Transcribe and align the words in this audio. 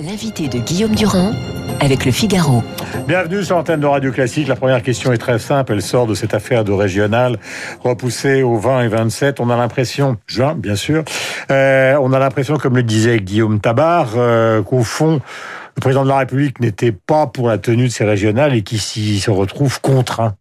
L'invité 0.00 0.46
de 0.46 0.58
Guillaume 0.58 0.94
Durand 0.94 1.32
avec 1.80 2.04
le 2.04 2.12
Figaro. 2.12 2.62
Bienvenue 3.08 3.42
sur 3.42 3.56
l'antenne 3.56 3.80
de 3.80 3.86
Radio 3.86 4.12
Classique. 4.12 4.46
La 4.46 4.54
première 4.54 4.80
question 4.82 5.12
est 5.12 5.18
très 5.18 5.40
simple. 5.40 5.72
Elle 5.72 5.82
sort 5.82 6.06
de 6.06 6.14
cette 6.14 6.34
affaire 6.34 6.62
de 6.62 6.70
régional 6.70 7.36
repoussée 7.82 8.44
au 8.44 8.56
20 8.58 8.82
et 8.82 8.88
27. 8.88 9.40
On 9.40 9.50
a 9.50 9.56
l'impression, 9.56 10.16
juin 10.28 10.54
bien 10.54 10.76
sûr, 10.76 11.02
euh, 11.50 11.96
on 12.00 12.12
a 12.12 12.18
l'impression, 12.20 12.58
comme 12.58 12.76
le 12.76 12.84
disait 12.84 13.18
Guillaume 13.18 13.58
Tabar, 13.58 14.10
euh, 14.14 14.62
qu'au 14.62 14.84
fond, 14.84 15.20
le 15.74 15.80
président 15.80 16.04
de 16.04 16.08
la 16.08 16.18
République 16.18 16.60
n'était 16.60 16.92
pas 16.92 17.26
pour 17.26 17.48
la 17.48 17.58
tenue 17.58 17.88
de 17.88 17.92
ces 17.92 18.04
régionales 18.04 18.54
et 18.54 18.62
qu'il 18.62 18.80
s'y 18.80 19.18
se 19.18 19.32
retrouve 19.32 19.80
contraint. 19.80 20.34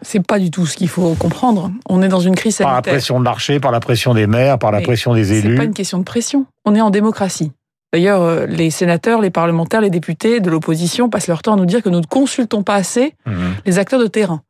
C'est 0.00 0.24
pas 0.24 0.38
du 0.38 0.50
tout 0.50 0.64
ce 0.64 0.76
qu'il 0.76 0.88
faut 0.88 1.14
comprendre. 1.14 1.70
On 1.88 2.00
est 2.00 2.08
dans 2.08 2.20
une 2.20 2.34
crise 2.34 2.56
sanitaire. 2.56 2.82
Par 2.82 2.92
la 2.92 2.92
pression 2.92 3.18
de 3.18 3.24
marché, 3.24 3.60
par 3.60 3.72
la 3.72 3.80
pression 3.80 4.14
des 4.14 4.26
maires, 4.26 4.58
par 4.58 4.72
la 4.72 4.78
Mais 4.78 4.84
pression 4.84 5.12
des 5.12 5.34
élus. 5.34 5.50
C'est 5.50 5.56
pas 5.56 5.64
une 5.64 5.74
question 5.74 5.98
de 5.98 6.04
pression. 6.04 6.46
On 6.64 6.74
est 6.74 6.80
en 6.80 6.90
démocratie. 6.90 7.52
D'ailleurs, 7.96 8.20
euh, 8.20 8.44
les 8.44 8.68
sénateurs, 8.68 9.22
les 9.22 9.30
parlementaires, 9.30 9.80
les 9.80 9.88
députés 9.88 10.40
de 10.40 10.50
l'opposition 10.50 11.08
passent 11.08 11.28
leur 11.28 11.40
temps 11.40 11.54
à 11.54 11.56
nous 11.56 11.64
dire 11.64 11.82
que 11.82 11.88
nous 11.88 12.00
ne 12.00 12.04
consultons 12.04 12.62
pas 12.62 12.74
assez 12.74 13.14
Mhm. 13.24 13.54
les 13.64 13.78
acteurs 13.78 13.98
de 13.98 14.06
terrain. 14.06 14.42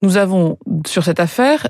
Nous 0.00 0.16
avons, 0.16 0.56
sur 0.86 1.04
cette 1.04 1.20
affaire, 1.20 1.66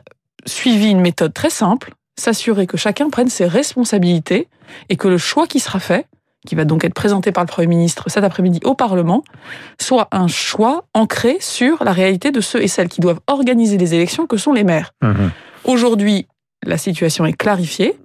suivi 0.46 0.90
une 0.90 1.00
méthode 1.00 1.34
très 1.34 1.50
simple, 1.50 1.94
s'assurer 2.16 2.68
que 2.68 2.76
chacun 2.76 3.10
prenne 3.10 3.28
ses 3.30 3.46
responsabilités 3.46 4.46
et 4.90 4.96
que 4.96 5.08
le 5.08 5.18
choix 5.18 5.48
qui 5.48 5.58
sera 5.58 5.80
fait, 5.80 6.06
qui 6.46 6.54
va 6.54 6.64
donc 6.64 6.84
être 6.84 6.94
présenté 6.94 7.32
par 7.32 7.42
le 7.42 7.48
Premier 7.48 7.66
ministre 7.66 8.04
cet 8.06 8.22
après-midi 8.22 8.60
au 8.62 8.74
Parlement, 8.76 9.24
soit 9.80 10.06
un 10.12 10.28
choix 10.28 10.84
ancré 10.94 11.38
sur 11.40 11.82
la 11.82 11.90
réalité 11.90 12.30
de 12.30 12.40
ceux 12.40 12.62
et 12.62 12.68
celles 12.68 12.88
qui 12.88 13.00
doivent 13.00 13.18
organiser 13.26 13.76
les 13.76 13.92
élections, 13.92 14.28
que 14.28 14.36
sont 14.36 14.52
les 14.52 14.62
maires. 14.62 14.92
Mhm. 15.02 15.32
Aujourd'hui, 15.64 16.28
la 16.64 16.78
situation 16.78 17.26
est 17.26 17.32
clarifiée. 17.32 17.98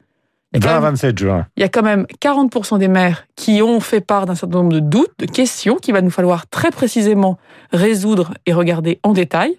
27 0.53 1.17
juin. 1.17 1.48
il 1.57 1.62
y 1.62 1.63
a 1.63 1.70
quand 1.70 1.81
même 1.81 2.05
40% 2.21 2.77
des 2.77 2.88
maires 2.88 3.25
qui 3.35 3.62
ont 3.62 3.80
fait 3.80 4.02
part 4.02 4.25
d'un 4.25 4.35
certain 4.35 4.59
nombre 4.59 4.73
de 4.73 4.79
doutes, 4.79 5.13
de 5.20 5.26
questions 5.26 5.76
qu'il 5.76 5.93
va 5.93 6.02
nous 6.02 6.12
falloir 6.12 6.48
très 6.48 6.71
précisément 6.71 7.37
résoudre 7.71 8.34
et 8.45 8.54
regarder 8.54 8.99
en 9.04 9.13
détail. 9.13 9.57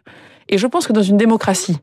Et 0.48 0.59
je 0.59 0.67
pense 0.67 0.86
que 0.86 0.92
dans 0.92 1.03
une 1.03 1.17
démocratie, 1.17 1.78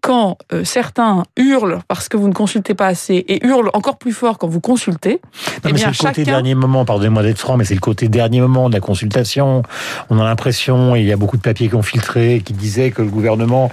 quand 0.00 0.38
euh, 0.52 0.64
certains 0.64 1.24
hurlent 1.36 1.80
parce 1.88 2.08
que 2.08 2.16
vous 2.16 2.28
ne 2.28 2.32
consultez 2.32 2.74
pas 2.74 2.86
assez 2.86 3.14
et 3.28 3.44
hurlent 3.46 3.70
encore 3.74 3.98
plus 3.98 4.12
fort 4.12 4.38
quand 4.38 4.48
vous 4.48 4.60
consultez, 4.60 5.20
Non, 5.22 5.40
eh 5.64 5.66
mais 5.66 5.72
bien 5.72 5.92
c'est 5.92 6.02
le 6.04 6.08
côté 6.10 6.24
dernier 6.24 6.54
moment, 6.54 6.84
pardonnez-moi 6.84 7.22
d'être 7.22 7.38
franc, 7.38 7.56
mais 7.56 7.64
c'est 7.64 7.74
le 7.74 7.80
côté 7.80 8.08
dernier 8.08 8.40
moment 8.40 8.68
de 8.68 8.74
la 8.74 8.80
consultation. 8.80 9.62
On 10.10 10.18
a 10.18 10.24
l'impression, 10.24 10.96
il 10.96 11.04
y 11.06 11.12
a 11.12 11.16
beaucoup 11.16 11.36
de 11.36 11.42
papiers 11.42 11.68
qui 11.68 11.74
ont 11.74 11.82
filtré, 11.82 12.42
qui 12.44 12.52
disaient 12.52 12.90
que 12.90 13.02
le 13.02 13.08
gouvernement, 13.08 13.70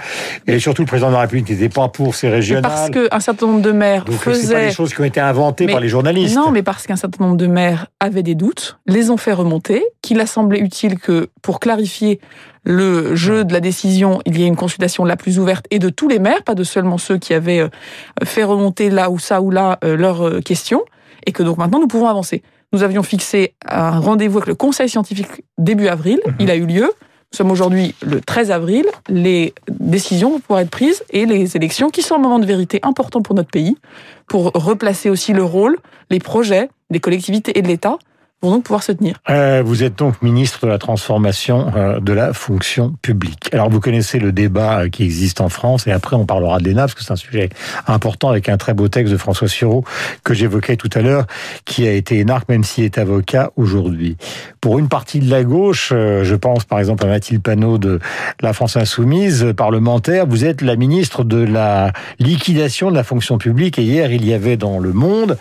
et 0.47 0.59
surtout 0.59 0.81
le 0.83 0.87
président 0.87 1.09
de 1.09 1.13
la 1.15 1.21
République, 1.21 1.49
n'était 1.49 1.69
pas 1.69 1.87
pour 1.87 2.15
ces 2.15 2.29
régionales. 2.29 2.63
parce 2.63 2.89
qu'un 2.89 3.19
certain 3.19 3.47
nombre 3.47 3.61
de 3.61 3.71
maires 3.71 4.05
Donc 4.05 4.15
c'est 4.19 4.25
pas 4.25 4.35
faisaient 4.35 4.65
des 4.67 4.71
choses 4.73 4.93
qui 4.93 5.01
ont 5.01 5.05
été 5.05 5.19
inventées 5.19 5.65
Mais- 5.65 5.71
par 5.73 5.81
les 5.81 5.89
journalistes. 5.89 6.35
Non, 6.35 6.51
mais 6.51 6.63
parce 6.63 6.85
qu'un 6.87 6.95
certain 6.95 7.23
nombre 7.23 7.37
de 7.37 7.47
maires 7.47 7.87
avaient 7.99 8.23
des 8.23 8.35
doutes, 8.35 8.79
les 8.85 9.09
ont 9.09 9.17
fait 9.17 9.33
remonter, 9.33 9.83
qu'il 10.07 10.21
a 10.21 10.25
semblé 10.25 10.59
utile 10.59 10.97
que, 10.99 11.27
pour 11.41 11.59
clarifier 11.59 12.21
le 12.63 13.13
jeu 13.15 13.43
de 13.43 13.51
la 13.51 13.59
décision, 13.59 14.21
il 14.25 14.39
y 14.39 14.43
ait 14.43 14.47
une 14.47 14.55
consultation 14.55 15.03
la 15.03 15.17
plus 15.17 15.37
ouverte 15.37 15.65
et 15.69 15.79
de 15.79 15.89
tous 15.89 16.07
les 16.07 16.19
maires, 16.19 16.43
pas 16.43 16.55
de 16.55 16.63
seulement 16.63 16.97
ceux 16.97 17.17
qui 17.17 17.33
avaient 17.33 17.59
euh, 17.59 17.67
fait 18.23 18.45
remonter 18.45 18.89
là 18.89 19.09
ou 19.09 19.19
ça 19.19 19.41
ou 19.41 19.51
là 19.51 19.79
euh, 19.83 19.97
leurs 19.97 20.25
euh, 20.25 20.39
questions, 20.39 20.83
et 21.25 21.33
que 21.33 21.43
donc 21.43 21.57
maintenant 21.57 21.79
nous 21.79 21.87
pouvons 21.87 22.07
avancer. 22.07 22.41
Nous 22.71 22.83
avions 22.83 23.03
fixé 23.03 23.53
un 23.67 23.99
rendez-vous 23.99 24.37
avec 24.37 24.47
le 24.47 24.55
Conseil 24.55 24.87
scientifique 24.87 25.43
début 25.57 25.89
avril, 25.89 26.19
Mhm. 26.25 26.33
il 26.39 26.51
a 26.51 26.55
eu 26.55 26.65
lieu. 26.65 26.89
Nous 27.33 27.37
sommes 27.37 27.51
aujourd'hui 27.51 27.95
le 28.01 28.21
13 28.21 28.51
avril, 28.51 28.85
les 29.09 29.53
décisions 29.69 30.29
vont 30.31 30.39
pouvoir 30.39 30.61
être 30.61 30.69
prises 30.69 31.03
et 31.09 31.25
les 31.25 31.57
élections, 31.57 31.89
qui 31.89 32.01
sont 32.01 32.15
un 32.15 32.19
moment 32.19 32.39
de 32.39 32.45
vérité 32.45 32.79
important 32.83 33.21
pour 33.21 33.35
notre 33.35 33.49
pays, 33.51 33.75
pour 34.27 34.51
replacer 34.53 35.09
aussi 35.09 35.33
le 35.33 35.43
rôle, 35.43 35.75
les 36.09 36.19
projets 36.19 36.69
des 36.89 37.01
collectivités 37.01 37.59
et 37.59 37.61
de 37.61 37.67
l'État, 37.67 37.97
vont 38.41 38.51
donc 38.51 38.63
pouvoir 38.65 38.83
se 38.83 38.91
tenir. 38.91 39.15
Euh, 39.31 39.63
vous 39.65 39.83
êtes 39.83 39.97
donc 39.97 40.21
ministre 40.21 40.67
de 40.67 40.71
la 40.71 40.77
transformation 40.77 41.71
euh, 41.75 41.99
de 41.99 42.13
la 42.13 42.33
fonction 42.33 42.93
publique. 43.01 43.49
Alors 43.51 43.69
vous 43.71 43.79
connaissez 43.79 44.19
le 44.19 44.31
débat 44.31 44.81
euh, 44.81 44.89
qui 44.89 45.03
existe 45.03 45.41
en 45.41 45.49
France 45.49 45.87
et 45.87 45.91
après 45.91 46.15
on 46.15 46.27
parlera 46.27 46.59
de 46.59 46.65
l'ENA 46.69 46.81
parce 46.81 46.93
que 46.93 47.03
c'est 47.03 47.13
un 47.13 47.15
sujet 47.15 47.49
important 47.87 48.29
avec 48.29 48.47
un 48.47 48.57
très 48.57 48.75
beau 48.75 48.89
texte 48.89 49.11
de 49.11 49.17
François 49.17 49.47
Sureau 49.47 49.83
que 50.23 50.35
j'évoquais 50.35 50.75
tout 50.75 50.89
à 50.93 51.01
l'heure 51.01 51.25
qui 51.65 51.87
a 51.87 51.91
été 51.91 52.19
énarque 52.19 52.47
même 52.47 52.63
s'il 52.63 52.83
est 52.83 52.99
avocat 52.99 53.51
aujourd'hui. 53.55 54.17
Pour 54.61 54.77
une 54.77 54.87
partie 54.87 55.19
de 55.19 55.31
la 55.31 55.43
gauche, 55.43 55.89
je 55.89 56.35
pense 56.35 56.63
par 56.65 56.79
exemple 56.79 57.05
à 57.05 57.07
Mathilde 57.07 57.41
Panot 57.41 57.77
de 57.77 57.99
la 58.41 58.53
France 58.53 58.77
Insoumise, 58.77 59.53
parlementaire, 59.55 60.27
vous 60.27 60.45
êtes 60.45 60.61
la 60.61 60.75
ministre 60.75 61.23
de 61.23 61.43
la 61.43 61.91
liquidation 62.19 62.91
de 62.91 62.95
la 62.95 63.03
fonction 63.03 63.37
publique 63.37 63.79
et 63.79 63.83
hier 63.83 64.11
il 64.11 64.25
y 64.25 64.33
avait 64.33 64.57
dans 64.57 64.77
Le 64.79 64.93
Monde 64.93 65.37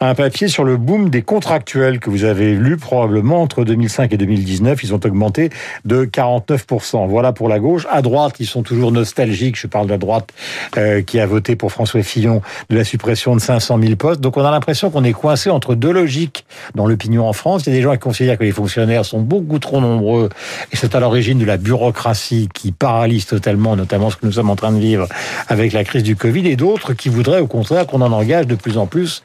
un 0.00 0.14
papier 0.14 0.48
sur 0.48 0.64
le 0.64 0.76
boom 0.76 1.08
des 1.08 1.22
contractuels 1.22 1.98
que 1.98 2.10
vous 2.10 2.25
avez 2.26 2.54
lu 2.54 2.76
probablement 2.76 3.42
entre 3.42 3.64
2005 3.64 4.12
et 4.12 4.16
2019. 4.16 4.82
Ils 4.82 4.94
ont 4.94 5.00
augmenté 5.04 5.50
de 5.84 6.04
49%. 6.04 7.08
Voilà 7.08 7.32
pour 7.32 7.48
la 7.48 7.58
gauche. 7.58 7.86
À 7.90 8.02
droite, 8.02 8.34
ils 8.40 8.46
sont 8.46 8.62
toujours 8.62 8.92
nostalgiques. 8.92 9.58
Je 9.58 9.66
parle 9.66 9.86
de 9.86 9.92
la 9.92 9.98
droite 9.98 10.30
euh, 10.76 11.02
qui 11.02 11.20
a 11.20 11.26
voté 11.26 11.56
pour 11.56 11.72
François 11.72 12.02
Fillon 12.02 12.42
de 12.70 12.76
la 12.76 12.84
suppression 12.84 13.34
de 13.34 13.40
500 13.40 13.78
000 13.80 13.96
postes. 13.96 14.20
Donc 14.20 14.36
on 14.36 14.44
a 14.44 14.50
l'impression 14.50 14.90
qu'on 14.90 15.04
est 15.04 15.12
coincé 15.12 15.50
entre 15.50 15.74
deux 15.74 15.92
logiques 15.92 16.44
dans 16.74 16.86
l'opinion 16.86 17.28
en 17.28 17.32
France. 17.32 17.62
Il 17.66 17.70
y 17.70 17.72
a 17.72 17.76
des 17.76 17.82
gens 17.82 17.92
qui 17.92 17.98
considèrent 17.98 18.38
que 18.38 18.44
les 18.44 18.52
fonctionnaires 18.52 19.04
sont 19.04 19.20
beaucoup 19.20 19.58
trop 19.58 19.80
nombreux 19.80 20.28
et 20.72 20.76
c'est 20.76 20.94
à 20.94 21.00
l'origine 21.00 21.38
de 21.38 21.44
la 21.44 21.56
bureaucratie 21.56 22.48
qui 22.52 22.72
paralyse 22.72 23.26
totalement, 23.26 23.76
notamment 23.76 24.10
ce 24.10 24.16
que 24.16 24.26
nous 24.26 24.32
sommes 24.32 24.50
en 24.50 24.56
train 24.56 24.72
de 24.72 24.78
vivre 24.78 25.06
avec 25.48 25.72
la 25.72 25.84
crise 25.84 26.02
du 26.02 26.16
Covid 26.16 26.46
et 26.48 26.56
d'autres 26.56 26.92
qui 26.92 27.08
voudraient 27.08 27.40
au 27.40 27.46
contraire 27.46 27.86
qu'on 27.86 28.00
en 28.00 28.12
engage 28.12 28.46
de 28.46 28.54
plus 28.54 28.78
en 28.78 28.86
plus 28.86 29.22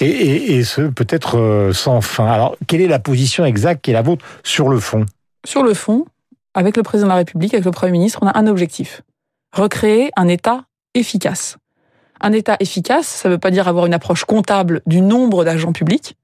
et, 0.00 0.62
ce 0.64 0.82
peut-être 0.82 1.38
euh, 1.38 1.72
sans 1.72 2.00
fin. 2.00 2.26
Alors, 2.38 2.56
quelle 2.68 2.80
est 2.80 2.86
la 2.88 2.98
position 3.00 3.44
exacte 3.44 3.82
qui 3.84 3.90
est 3.90 3.94
la 3.94 4.02
vôtre 4.02 4.24
sur 4.44 4.68
le 4.68 4.78
fond 4.78 5.04
Sur 5.44 5.62
le 5.64 5.74
fond, 5.74 6.06
avec 6.54 6.76
le 6.76 6.82
président 6.84 7.06
de 7.08 7.12
la 7.12 7.16
République, 7.16 7.52
avec 7.52 7.64
le 7.64 7.72
Premier 7.72 7.92
ministre, 7.92 8.20
on 8.22 8.26
a 8.28 8.38
un 8.38 8.46
objectif. 8.46 9.02
Recréer 9.52 10.10
un 10.16 10.28
État 10.28 10.64
efficace. 10.94 11.56
Un 12.20 12.32
État 12.32 12.56
efficace, 12.60 13.06
ça 13.06 13.28
ne 13.28 13.34
veut 13.34 13.38
pas 13.38 13.50
dire 13.50 13.66
avoir 13.66 13.86
une 13.86 13.94
approche 13.94 14.24
comptable 14.24 14.82
du 14.86 15.00
nombre 15.00 15.44
d'agents 15.44 15.72
publics. 15.72 16.16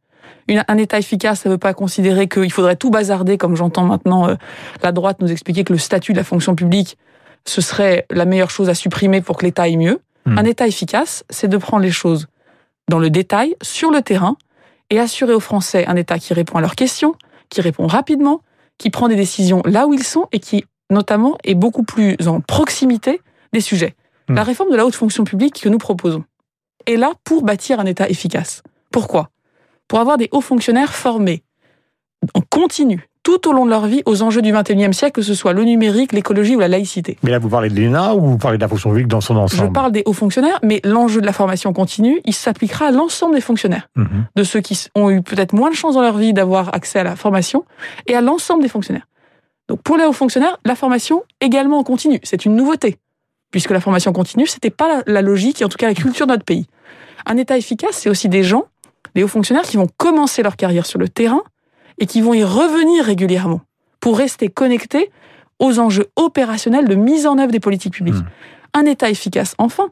Une- 0.46 0.64
un 0.68 0.76
État 0.78 0.98
efficace, 0.98 1.40
ça 1.40 1.48
ne 1.48 1.54
veut 1.54 1.58
pas 1.58 1.74
considérer 1.74 2.28
qu'il 2.28 2.52
faudrait 2.52 2.76
tout 2.76 2.90
bazarder, 2.90 3.36
comme 3.38 3.56
j'entends 3.56 3.84
maintenant 3.84 4.28
euh, 4.28 4.34
la 4.82 4.92
droite 4.92 5.18
nous 5.20 5.32
expliquer 5.32 5.64
que 5.64 5.72
le 5.72 5.78
statut 5.78 6.12
de 6.12 6.18
la 6.18 6.24
fonction 6.24 6.54
publique, 6.54 6.96
ce 7.44 7.60
serait 7.60 8.06
la 8.10 8.24
meilleure 8.24 8.50
chose 8.50 8.68
à 8.68 8.74
supprimer 8.74 9.20
pour 9.20 9.36
que 9.36 9.46
l'État 9.46 9.62
aille 9.62 9.76
mieux. 9.78 10.00
Hmm. 10.26 10.38
Un 10.38 10.44
État 10.44 10.66
efficace, 10.66 11.24
c'est 11.28 11.48
de 11.48 11.56
prendre 11.56 11.82
les 11.82 11.90
choses 11.90 12.26
dans 12.88 12.98
le 13.00 13.10
détail, 13.10 13.56
sur 13.62 13.90
le 13.90 14.00
terrain, 14.02 14.36
et 14.90 14.98
assurer 14.98 15.34
aux 15.34 15.40
Français 15.40 15.86
un 15.86 15.96
État 15.96 16.18
qui 16.18 16.34
répond 16.34 16.58
à 16.58 16.60
leurs 16.60 16.76
questions, 16.76 17.14
qui 17.48 17.60
répond 17.60 17.86
rapidement, 17.86 18.40
qui 18.78 18.90
prend 18.90 19.08
des 19.08 19.16
décisions 19.16 19.62
là 19.64 19.86
où 19.86 19.94
ils 19.94 20.02
sont 20.02 20.26
et 20.32 20.40
qui, 20.40 20.64
notamment, 20.90 21.38
est 21.44 21.54
beaucoup 21.54 21.84
plus 21.84 22.16
en 22.26 22.40
proximité 22.40 23.20
des 23.52 23.60
sujets. 23.60 23.94
Hmm. 24.28 24.34
La 24.34 24.42
réforme 24.42 24.70
de 24.70 24.76
la 24.76 24.86
haute 24.86 24.94
fonction 24.94 25.24
publique 25.24 25.60
que 25.60 25.68
nous 25.68 25.78
proposons 25.78 26.24
est 26.86 26.96
là 26.96 27.12
pour 27.24 27.42
bâtir 27.42 27.80
un 27.80 27.86
État 27.86 28.08
efficace. 28.08 28.62
Pourquoi? 28.90 29.30
Pour 29.88 30.00
avoir 30.00 30.16
des 30.16 30.28
hauts 30.32 30.40
fonctionnaires 30.40 30.94
formés 30.94 31.42
en 32.34 32.40
continu, 32.40 33.08
tout 33.24 33.48
au 33.48 33.52
long 33.52 33.64
de 33.64 33.70
leur 33.70 33.86
vie, 33.86 34.02
aux 34.06 34.22
enjeux 34.22 34.42
du 34.42 34.52
XXIe 34.52 34.94
siècle, 34.94 35.12
que 35.12 35.22
ce 35.22 35.34
soit 35.34 35.52
le 35.54 35.64
numérique, 35.64 36.12
l'écologie 36.12 36.54
ou 36.54 36.60
la 36.60 36.68
laïcité. 36.68 37.18
Mais 37.24 37.30
là, 37.32 37.40
vous 37.40 37.48
parlez 37.48 37.70
de 37.70 37.74
l'ENA 37.80 38.14
ou 38.14 38.20
vous 38.20 38.38
parlez 38.38 38.58
de 38.58 38.62
la 38.62 38.68
fonction 38.68 38.90
publique 38.90 39.08
dans 39.08 39.20
son 39.22 39.34
Je 39.34 39.38
ensemble 39.40 39.72
parle 39.72 39.90
des 39.90 40.02
hauts 40.06 40.12
fonctionnaires, 40.12 40.60
mais 40.62 40.80
l'enjeu 40.84 41.20
de 41.20 41.26
la 41.26 41.32
formation 41.32 41.72
continue, 41.72 42.20
il 42.26 42.34
s'appliquera 42.34 42.86
à 42.86 42.90
l'ensemble 42.92 43.34
des 43.34 43.40
fonctionnaires 43.40 43.88
Mhm. 43.96 44.26
de 44.36 44.44
ceux 44.44 44.60
qui 44.60 44.78
ont 44.94 45.10
eu 45.10 45.22
peut-être 45.22 45.54
moins 45.54 45.70
de 45.70 45.74
chance 45.74 45.94
dans 45.94 46.02
leur 46.02 46.18
vie 46.18 46.32
d'avoir 46.34 46.72
accès 46.74 46.98
à 47.00 47.04
la 47.04 47.16
formation 47.16 47.64
et 48.06 48.14
à 48.14 48.20
l'ensemble 48.20 48.62
des 48.62 48.68
fonctionnaires. 48.68 49.06
Donc 49.68 49.80
pour 49.82 49.96
les 49.96 50.04
hauts 50.04 50.12
fonctionnaires, 50.12 50.58
la 50.66 50.74
formation 50.74 51.22
également 51.40 51.78
en 51.78 51.82
continu, 51.82 52.20
c'est 52.22 52.44
une 52.44 52.54
nouveauté, 52.54 52.98
puisque 53.50 53.70
la 53.70 53.80
formation 53.80 54.12
continue, 54.12 54.46
c'était 54.46 54.68
pas 54.70 54.86
la, 54.88 55.02
la 55.06 55.22
logique 55.22 55.62
et 55.62 55.64
en 55.64 55.70
tout 55.70 55.78
cas 55.78 55.86
la 55.88 55.94
culture 55.94 56.26
de 56.26 56.32
notre 56.32 56.44
pays. 56.44 56.66
Un 57.24 57.38
État 57.38 57.56
efficace, 57.56 57.92
c'est 57.92 58.10
aussi 58.10 58.28
des 58.28 58.42
gens, 58.42 58.64
des 59.14 59.22
hauts 59.24 59.28
fonctionnaires 59.28 59.62
qui 59.64 59.78
vont 59.78 59.88
commencer 59.96 60.42
leur 60.42 60.56
carrière 60.56 60.84
sur 60.84 60.98
le 60.98 61.08
terrain 61.08 61.40
et 61.98 62.06
qui 62.06 62.20
vont 62.20 62.34
y 62.34 62.44
revenir 62.44 63.04
régulièrement 63.04 63.60
pour 64.00 64.18
rester 64.18 64.48
connectés 64.48 65.10
aux 65.58 65.78
enjeux 65.78 66.08
opérationnels 66.16 66.88
de 66.88 66.94
mise 66.94 67.26
en 67.26 67.38
œuvre 67.38 67.52
des 67.52 67.60
politiques 67.60 67.94
publiques. 67.94 68.14
Mm. 68.16 68.26
Un 68.74 68.84
État 68.86 69.08
efficace, 69.08 69.54
enfin, 69.58 69.88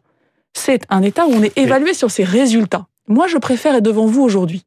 c'est 0.55 0.83
un 0.91 1.03
État 1.03 1.27
où 1.27 1.31
on 1.33 1.43
est 1.43 1.57
évalué 1.57 1.95
sur 1.95 2.11
ses 2.11 2.25
résultats. 2.25 2.87
Moi, 3.09 3.27
je 3.29 3.39
préfère 3.39 3.75
être 3.77 3.85
devant 3.85 4.07
vous 4.07 4.23
aujourd'hui 4.23 4.65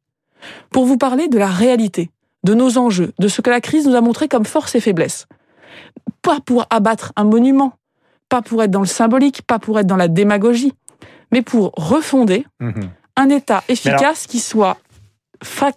pour 0.72 0.86
vous 0.86 0.98
parler 0.98 1.28
de 1.28 1.38
la 1.38 1.48
réalité, 1.48 2.10
de 2.44 2.54
nos 2.54 2.78
enjeux, 2.78 3.12
de 3.20 3.28
ce 3.28 3.42
que 3.42 3.50
la 3.50 3.62
crise 3.62 3.88
nous 3.88 3.96
a 3.96 4.02
montré 4.02 4.28
comme 4.28 4.46
force 4.46 4.76
et 4.76 4.80
faiblesse. 4.80 5.28
Pas 6.22 6.40
pour 6.40 6.66
abattre 6.70 7.12
un 7.16 7.24
monument, 7.24 7.74
pas 8.30 8.42
pour 8.42 8.64
être 8.64 8.72
dans 8.72 8.80
le 8.82 8.86
symbolique, 8.88 9.42
pas 9.44 9.60
pour 9.60 9.80
être 9.80 9.88
dans 9.88 9.96
la 9.96 10.08
démagogie, 10.08 10.74
mais 11.32 11.42
pour 11.42 11.72
refonder 11.76 12.46
Mhm. 12.60 12.90
un 13.18 13.30
État 13.30 13.64
efficace 13.68 14.28
qui 14.28 14.40
soit 14.40 14.78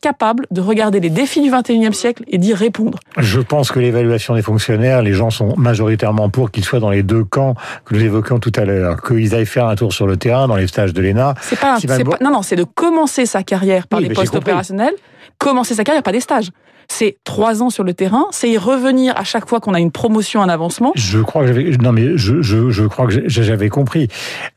capable 0.01 0.47
de 0.51 0.61
regarder 0.61 1.01
les 1.01 1.11
défis 1.11 1.41
du 1.41 1.51
21e 1.51 1.93
siècle 1.93 2.25
et 2.29 2.39
d'y 2.39 2.55
répondre. 2.55 2.99
Je 3.17 3.41
pense 3.41 3.71
que 3.71 3.81
l'évaluation 3.81 4.35
des 4.35 4.43
fonctionnaires, 4.43 5.03
les 5.03 5.13
gens 5.13 5.31
sont 5.31 5.55
majoritairement 5.57 6.29
pour 6.31 6.51
qu'ils 6.51 6.65
soient 6.65 6.81
dans 6.81 6.91
les 6.91 7.03
deux 7.03 7.25
camps 7.25 7.55
que 7.85 7.95
nous 7.95 8.03
évoquions 8.03 8.39
tout 8.39 8.53
à 8.57 8.65
l'heure, 8.65 9.03
qu'ils 9.03 9.35
aillent 9.35 9.47
faire 9.47 9.67
un 9.67 9.77
tour 9.77 9.93
sur 9.93 10.07
le 10.07 10.17
terrain 10.17 10.49
dans 10.49 10.57
les 10.57 10.67
stages 10.67 10.93
de 10.93 11.01
l'ENA. 11.03 11.35
C'est 11.41 11.59
pas, 11.59 11.79
pas- 11.81 12.19
non, 12.23 12.31
non, 12.31 12.43
c'est 12.43 12.57
de 12.57 12.65
commencer 12.65 13.27
sa 13.27 13.43
carrière 13.43 13.87
par 13.87 14.01
Oui, 14.01 14.09
les 14.09 14.15
postes 14.15 14.35
opérationnels, 14.35 14.95
commencer 15.39 15.75
sa 15.75 15.85
carrière, 15.85 16.03
pas 16.03 16.13
des 16.13 16.21
stages 16.21 16.51
c'est 16.91 17.19
trois 17.25 17.63
ans 17.63 17.71
sur 17.71 17.85
le 17.85 17.95
terrain, 17.95 18.27
c'est 18.31 18.51
y 18.51 18.59
revenir 18.59 19.17
à 19.17 19.25
chaque 19.25 19.49
fois 19.49 19.61
qu'on 19.61 19.75
a 19.75 19.81
une 19.81 19.91
promotion, 19.91 20.43
un 20.43 20.49
avancement. 20.49 20.93
Je 20.95 21.19
crois 21.19 21.43
que 21.43 21.49
j'avais, 21.49 21.71
non 21.77 21.93
mais 21.93 22.17
je, 22.17 22.43
je, 22.43 22.71
je 22.71 22.85
crois 22.85 23.07
que 23.07 23.29
j'avais 23.29 23.69
compris. 23.69 24.09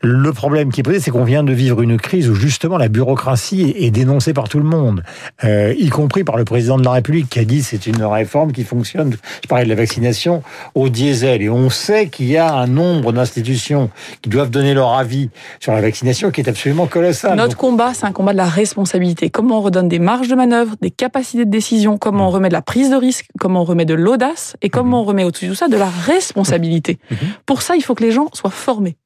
Le 0.02 0.32
problème 0.34 0.72
qui 0.72 0.80
est 0.80 0.84
posé, 0.84 1.00
c'est 1.00 1.12
qu'on 1.12 1.24
vient 1.24 1.44
de 1.44 1.54
vivre 1.54 1.82
une 1.82 1.98
crise 1.98 2.30
où 2.30 2.36
justement 2.36 2.78
la 2.78 2.88
bureaucratie 2.88 3.74
est 3.78 3.92
dénoncée 3.92 4.34
par 4.34 4.50
tout 4.50 4.60
le 4.60 4.66
monde, 4.66 5.04
euh, 5.44 5.74
y 5.78 5.90
compris 5.90 6.24
par 6.24 6.38
le 6.38 6.46
président 6.46 6.78
de 6.78 6.84
la 6.84 6.92
République 6.92 7.30
qui 7.30 7.40
a 7.40 7.46
dit 7.46 7.62
c'est 7.62 7.86
une 7.86 8.04
réforme 8.04 8.54
qui 8.54 8.64
fonctionne. 8.64 9.16
Je 9.44 9.48
parlais 9.48 9.66
de 9.66 9.70
la 9.70 9.76
vaccination 9.76 10.42
au 10.74 10.90
diesel 10.90 11.42
et 11.42 11.50
on 11.50 11.70
sait 11.70 12.08
qu'il 12.08 12.28
y 12.28 12.38
a 12.38 12.54
un 12.54 12.68
nombre 12.68 13.12
d'institutions 13.12 13.90
qui 14.22 14.30
doivent 14.30 14.50
donner 14.50 14.74
leur 14.74 14.94
avis 14.94 15.30
sur 15.60 15.74
la 15.74 15.82
vaccination 15.82 16.32
qui 16.32 16.42
est 16.42 16.50
absolument 16.50 16.88
colossal. 16.88 17.38
Notre 17.38 17.58
combat, 17.58 17.94
c'est 17.94 18.06
un 18.06 18.12
combat 18.12 18.32
de 18.32 18.38
la 18.38 18.46
responsabilité. 18.46 19.30
Comment 19.30 19.60
on 19.60 19.62
redonne 19.62 19.90
des 19.90 20.00
marges 20.00 20.28
de 20.28 20.36
manœuvre, 20.36 20.76
des 20.82 20.92
capacités 20.92 21.46
de 21.46 21.52
décision, 21.52 21.98
comment 21.98 22.21
on 22.28 22.30
remet 22.30 22.50
de 22.50 22.54
la 22.54 22.62
prise 22.62 22.90
de 22.90 22.96
risque, 22.96 23.28
comment 23.40 23.62
on 23.62 23.66
remet 23.66 23.86
de 23.86 23.94
l'audace 23.94 24.56
et 24.62 24.70
comment 24.70 24.98
mhm. 24.98 25.04
on 25.04 25.04
remet 25.04 25.24
au-dessus 25.24 25.46
de 25.46 25.52
tout 25.52 25.56
ça 25.56 25.68
de 25.68 25.78
la 25.78 25.90
responsabilité. 25.90 27.00
Mhm. 27.10 27.18
Pour 27.46 27.62
ça, 27.62 27.76
il 27.76 27.84
faut 27.84 27.96
que 27.96 28.04
les 28.04 28.12
gens 28.12 28.28
soient 28.34 28.50
formés. 28.50 28.98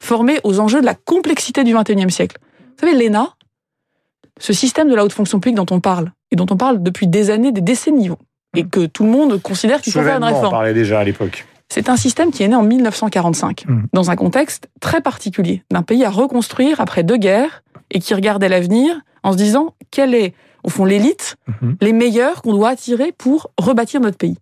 Formés 0.00 0.40
aux 0.44 0.60
enjeux 0.60 0.80
de 0.80 0.86
la 0.86 0.94
complexité 0.94 1.64
du 1.64 1.74
21e 1.74 2.10
siècle. 2.10 2.38
Vous 2.78 2.86
savez, 2.86 2.96
l'ENA, 2.96 3.34
ce 4.38 4.52
système 4.52 4.88
de 4.88 4.94
la 4.94 5.04
haute 5.04 5.12
fonction 5.12 5.38
publique 5.38 5.56
dont 5.56 5.74
on 5.74 5.80
parle, 5.80 6.12
et 6.30 6.36
dont 6.36 6.46
on 6.50 6.56
parle 6.56 6.82
depuis 6.82 7.06
des 7.06 7.30
années, 7.30 7.52
des 7.52 7.60
décennies, 7.60 8.10
et 8.56 8.64
que 8.64 8.86
tout 8.86 9.04
le 9.04 9.10
monde 9.10 9.40
considère 9.40 9.80
qu'il 9.80 9.92
faut 9.92 10.02
faire 10.02 10.16
une 10.16 10.24
réforme. 10.24 10.46
On 10.46 10.50
parlait 10.50 10.74
déjà 10.74 11.00
à 11.00 11.04
l'époque. 11.04 11.46
C'est 11.68 11.88
un 11.88 11.96
système 11.96 12.32
qui 12.32 12.42
est 12.42 12.48
né 12.48 12.56
en 12.56 12.64
1945, 12.64 13.66
mhm. 13.66 13.86
dans 13.92 14.10
un 14.10 14.16
contexte 14.16 14.68
très 14.80 15.00
particulier, 15.00 15.62
d'un 15.70 15.82
pays 15.82 16.04
à 16.04 16.10
reconstruire 16.10 16.80
après 16.80 17.04
deux 17.04 17.16
guerres, 17.16 17.62
et 17.90 18.00
qui 18.00 18.14
regardait 18.14 18.48
l'avenir 18.48 19.00
en 19.22 19.32
se 19.32 19.36
disant 19.36 19.74
quelle 19.90 20.14
est 20.14 20.34
au 20.64 20.68
fond 20.68 20.84
l'élite, 20.84 21.36
mhm. 21.62 21.76
les 21.80 21.92
meilleurs 21.92 22.42
qu'on 22.42 22.52
doit 22.52 22.70
attirer 22.70 23.12
pour 23.12 23.50
rebâtir 23.58 24.00
notre 24.00 24.16
pays. 24.16 24.38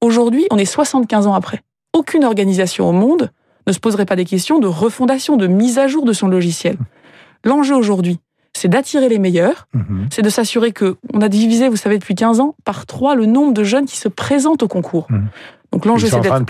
Aujourd'hui, 0.00 0.46
on 0.50 0.58
est 0.58 0.64
75 0.64 1.26
ans 1.26 1.34
après. 1.34 1.62
Aucune 1.92 2.24
organisation 2.24 2.88
au 2.88 2.92
monde 2.92 3.30
ne 3.66 3.72
se 3.72 3.80
poserait 3.80 4.06
pas 4.06 4.16
des 4.16 4.24
questions 4.24 4.60
de 4.60 4.66
refondation, 4.66 5.36
de 5.36 5.46
mise 5.46 5.78
à 5.78 5.88
jour 5.88 6.04
de 6.04 6.12
son 6.12 6.28
logiciel. 6.28 6.76
L'enjeu 7.44 7.74
aujourd'hui, 7.74 8.18
c'est 8.52 8.68
d'attirer 8.68 9.08
les 9.08 9.18
meilleurs, 9.18 9.68
mhm. 9.74 10.08
c'est 10.10 10.22
de 10.22 10.30
s'assurer 10.30 10.72
que 10.72 10.96
on 11.12 11.20
a 11.20 11.28
divisé, 11.28 11.68
vous 11.68 11.76
savez, 11.76 11.98
depuis 11.98 12.14
15 12.14 12.40
ans, 12.40 12.54
par 12.64 12.86
trois 12.86 13.14
le 13.14 13.26
nombre 13.26 13.52
de 13.52 13.64
jeunes 13.64 13.86
qui 13.86 13.96
se 13.96 14.08
présentent 14.08 14.62
au 14.62 14.68
concours. 14.68 15.06
Mhm. 15.10 15.28
Donc 15.72 15.84
l'enjeu, 15.84 16.08
c'est 16.08 16.20
d'être. 16.20 16.32
Hein, 16.32 16.44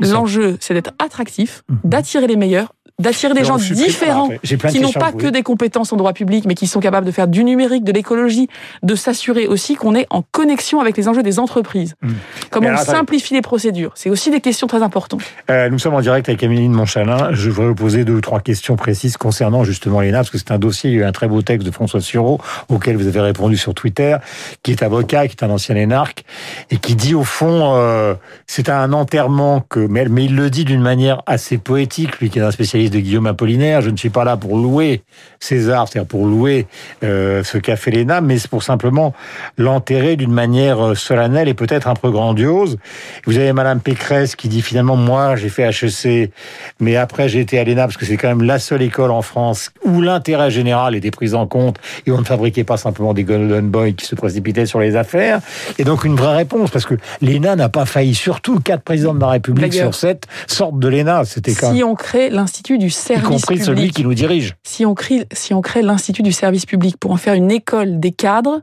l'enjeu, 0.00 0.56
c'est 0.60 0.74
d'être 0.74 0.92
attractif, 0.98 1.62
d'attirer 1.84 2.26
les 2.26 2.36
meilleurs, 2.36 2.72
d'attirer 3.02 3.34
des 3.34 3.44
gens 3.44 3.56
différents 3.56 4.30
qui 4.70 4.80
n'ont 4.80 4.92
pas 4.92 5.12
que 5.12 5.26
des 5.26 5.42
compétences 5.42 5.92
en 5.92 5.96
droit 5.96 6.12
public, 6.12 6.44
mais 6.46 6.54
qui 6.54 6.66
sont 6.66 6.80
capables 6.80 7.06
de 7.06 7.12
faire 7.12 7.28
du 7.28 7.44
numérique, 7.44 7.84
de 7.84 7.92
l'écologie, 7.92 8.48
de 8.82 8.94
s'assurer 8.94 9.46
aussi 9.46 9.74
qu'on 9.74 9.94
est 9.94 10.06
en 10.10 10.22
connexion 10.22 10.80
avec 10.80 10.96
les 10.96 11.08
enjeux 11.08 11.22
des 11.22 11.38
entreprises. 11.38 11.94
Hmm. 12.02 12.12
Comment 12.50 12.70
on 12.70 12.76
simplifie 12.76 13.34
les 13.34 13.42
procédures? 13.42 13.92
C'est 13.94 14.10
aussi 14.10 14.30
des 14.30 14.40
questions 14.40 14.66
très 14.66 14.82
importantes. 14.82 15.22
Euh, 15.50 15.68
nous 15.68 15.78
sommes 15.78 15.94
en 15.94 16.00
direct 16.00 16.28
avec 16.28 16.42
Amélie 16.42 16.68
Monchalin. 16.68 17.32
Je 17.32 17.50
voudrais 17.50 17.68
vous 17.68 17.74
poser 17.74 18.04
deux 18.04 18.14
ou 18.14 18.20
trois 18.20 18.40
questions 18.40 18.76
précises 18.76 19.16
concernant 19.16 19.64
justement 19.64 20.00
l'ENA, 20.00 20.18
parce 20.18 20.30
que 20.30 20.38
c'est 20.38 20.52
un 20.52 20.58
dossier, 20.58 20.90
il 20.90 20.96
y 20.96 20.98
a 20.98 21.02
eu 21.02 21.04
un 21.04 21.12
très 21.12 21.28
beau 21.28 21.42
texte 21.42 21.66
de 21.66 21.72
François 21.72 22.00
Sureau, 22.00 22.40
auquel 22.68 22.96
vous 22.96 23.06
avez 23.06 23.20
répondu 23.20 23.56
sur 23.56 23.74
Twitter, 23.74 24.16
qui 24.62 24.70
est 24.70 24.82
avocat, 24.82 25.26
qui 25.26 25.36
est 25.36 25.44
un 25.44 25.50
ancien 25.50 25.76
énarque, 25.76 26.24
et 26.70 26.76
qui 26.76 26.94
dit 26.94 27.14
au 27.14 27.24
fond, 27.24 27.74
euh, 27.74 28.14
c'est 28.46 28.68
un 28.68 28.92
enterrement 28.92 29.64
que, 29.68 29.80
mais, 29.80 30.06
mais 30.08 30.24
il 30.24 30.36
le 30.36 30.50
dit 30.50 30.64
d'une 30.64 30.80
manière 30.80 31.22
assez 31.26 31.58
poétique, 31.58 32.20
lui 32.20 32.30
qui 32.30 32.38
est 32.38 32.42
un 32.42 32.50
spécialiste 32.50 32.91
de 32.92 33.00
Guillaume 33.00 33.26
Apollinaire. 33.26 33.80
Je 33.80 33.90
ne 33.90 33.96
suis 33.96 34.10
pas 34.10 34.24
là 34.24 34.36
pour 34.36 34.56
louer 34.56 35.02
César, 35.40 35.88
c'est-à-dire 35.88 36.08
pour 36.08 36.26
louer 36.26 36.66
euh, 37.02 37.42
ce 37.42 37.58
qu'a 37.58 37.76
fait 37.76 37.90
l'ENA, 37.90 38.20
mais 38.20 38.38
c'est 38.38 38.48
pour 38.50 38.62
simplement 38.62 39.14
l'enterrer 39.58 40.16
d'une 40.16 40.32
manière 40.32 40.80
euh, 40.80 40.94
solennelle 40.94 41.48
et 41.48 41.54
peut-être 41.54 41.88
un 41.88 41.94
peu 41.94 42.10
grandiose. 42.10 42.78
Vous 43.26 43.36
avez 43.38 43.52
Madame 43.52 43.80
Pécresse 43.80 44.36
qui 44.36 44.48
dit 44.48 44.62
finalement, 44.62 44.96
moi, 44.96 45.34
j'ai 45.36 45.48
fait 45.48 45.64
HEC, 45.64 46.30
mais 46.78 46.96
après 46.96 47.28
j'ai 47.28 47.40
été 47.40 47.58
à 47.58 47.64
l'ENA 47.64 47.82
parce 47.82 47.96
que 47.96 48.06
c'est 48.06 48.16
quand 48.16 48.28
même 48.28 48.42
la 48.42 48.58
seule 48.58 48.82
école 48.82 49.10
en 49.10 49.22
France 49.22 49.70
où 49.84 50.00
l'intérêt 50.00 50.50
général 50.50 50.94
était 50.94 51.10
pris 51.10 51.34
en 51.34 51.46
compte 51.46 51.76
et 52.06 52.12
on 52.12 52.18
ne 52.18 52.24
fabriquait 52.24 52.64
pas 52.64 52.76
simplement 52.76 53.14
des 53.14 53.24
golden 53.24 53.68
boys 53.68 53.92
qui 53.92 54.06
se 54.06 54.14
précipitaient 54.14 54.66
sur 54.66 54.80
les 54.80 54.96
affaires. 54.96 55.40
Et 55.78 55.84
donc 55.84 56.04
une 56.04 56.14
vraie 56.14 56.36
réponse 56.36 56.70
parce 56.70 56.84
que 56.84 56.94
l'ENA 57.20 57.56
n'a 57.56 57.68
pas 57.68 57.86
failli. 57.86 58.14
Surtout 58.14 58.60
quatre 58.60 58.82
présidents 58.82 59.14
de 59.14 59.20
la 59.20 59.28
République 59.28 59.72
sur 59.72 59.94
sept 59.94 60.26
sortent 60.46 60.78
de 60.78 60.88
l'ENA. 60.88 61.24
C'était 61.24 61.54
quand 61.54 61.74
si 61.74 61.82
on 61.82 61.94
crée 61.94 62.30
l'institut 62.30 62.78
du 62.82 62.90
service 62.90 63.24
y 63.24 63.28
compris 63.28 63.58
celui 63.58 63.90
qui 63.90 64.02
nous 64.02 64.14
dirige. 64.14 64.56
Si 64.62 64.84
on 64.84 64.94
crée, 64.94 65.26
si 65.32 65.54
on 65.54 65.60
crée 65.60 65.82
l'Institut 65.82 66.22
du 66.22 66.32
service 66.32 66.66
public 66.66 66.96
pour 66.96 67.12
en 67.12 67.16
faire 67.16 67.34
une 67.34 67.50
école 67.50 68.00
des 68.00 68.12
cadres 68.12 68.62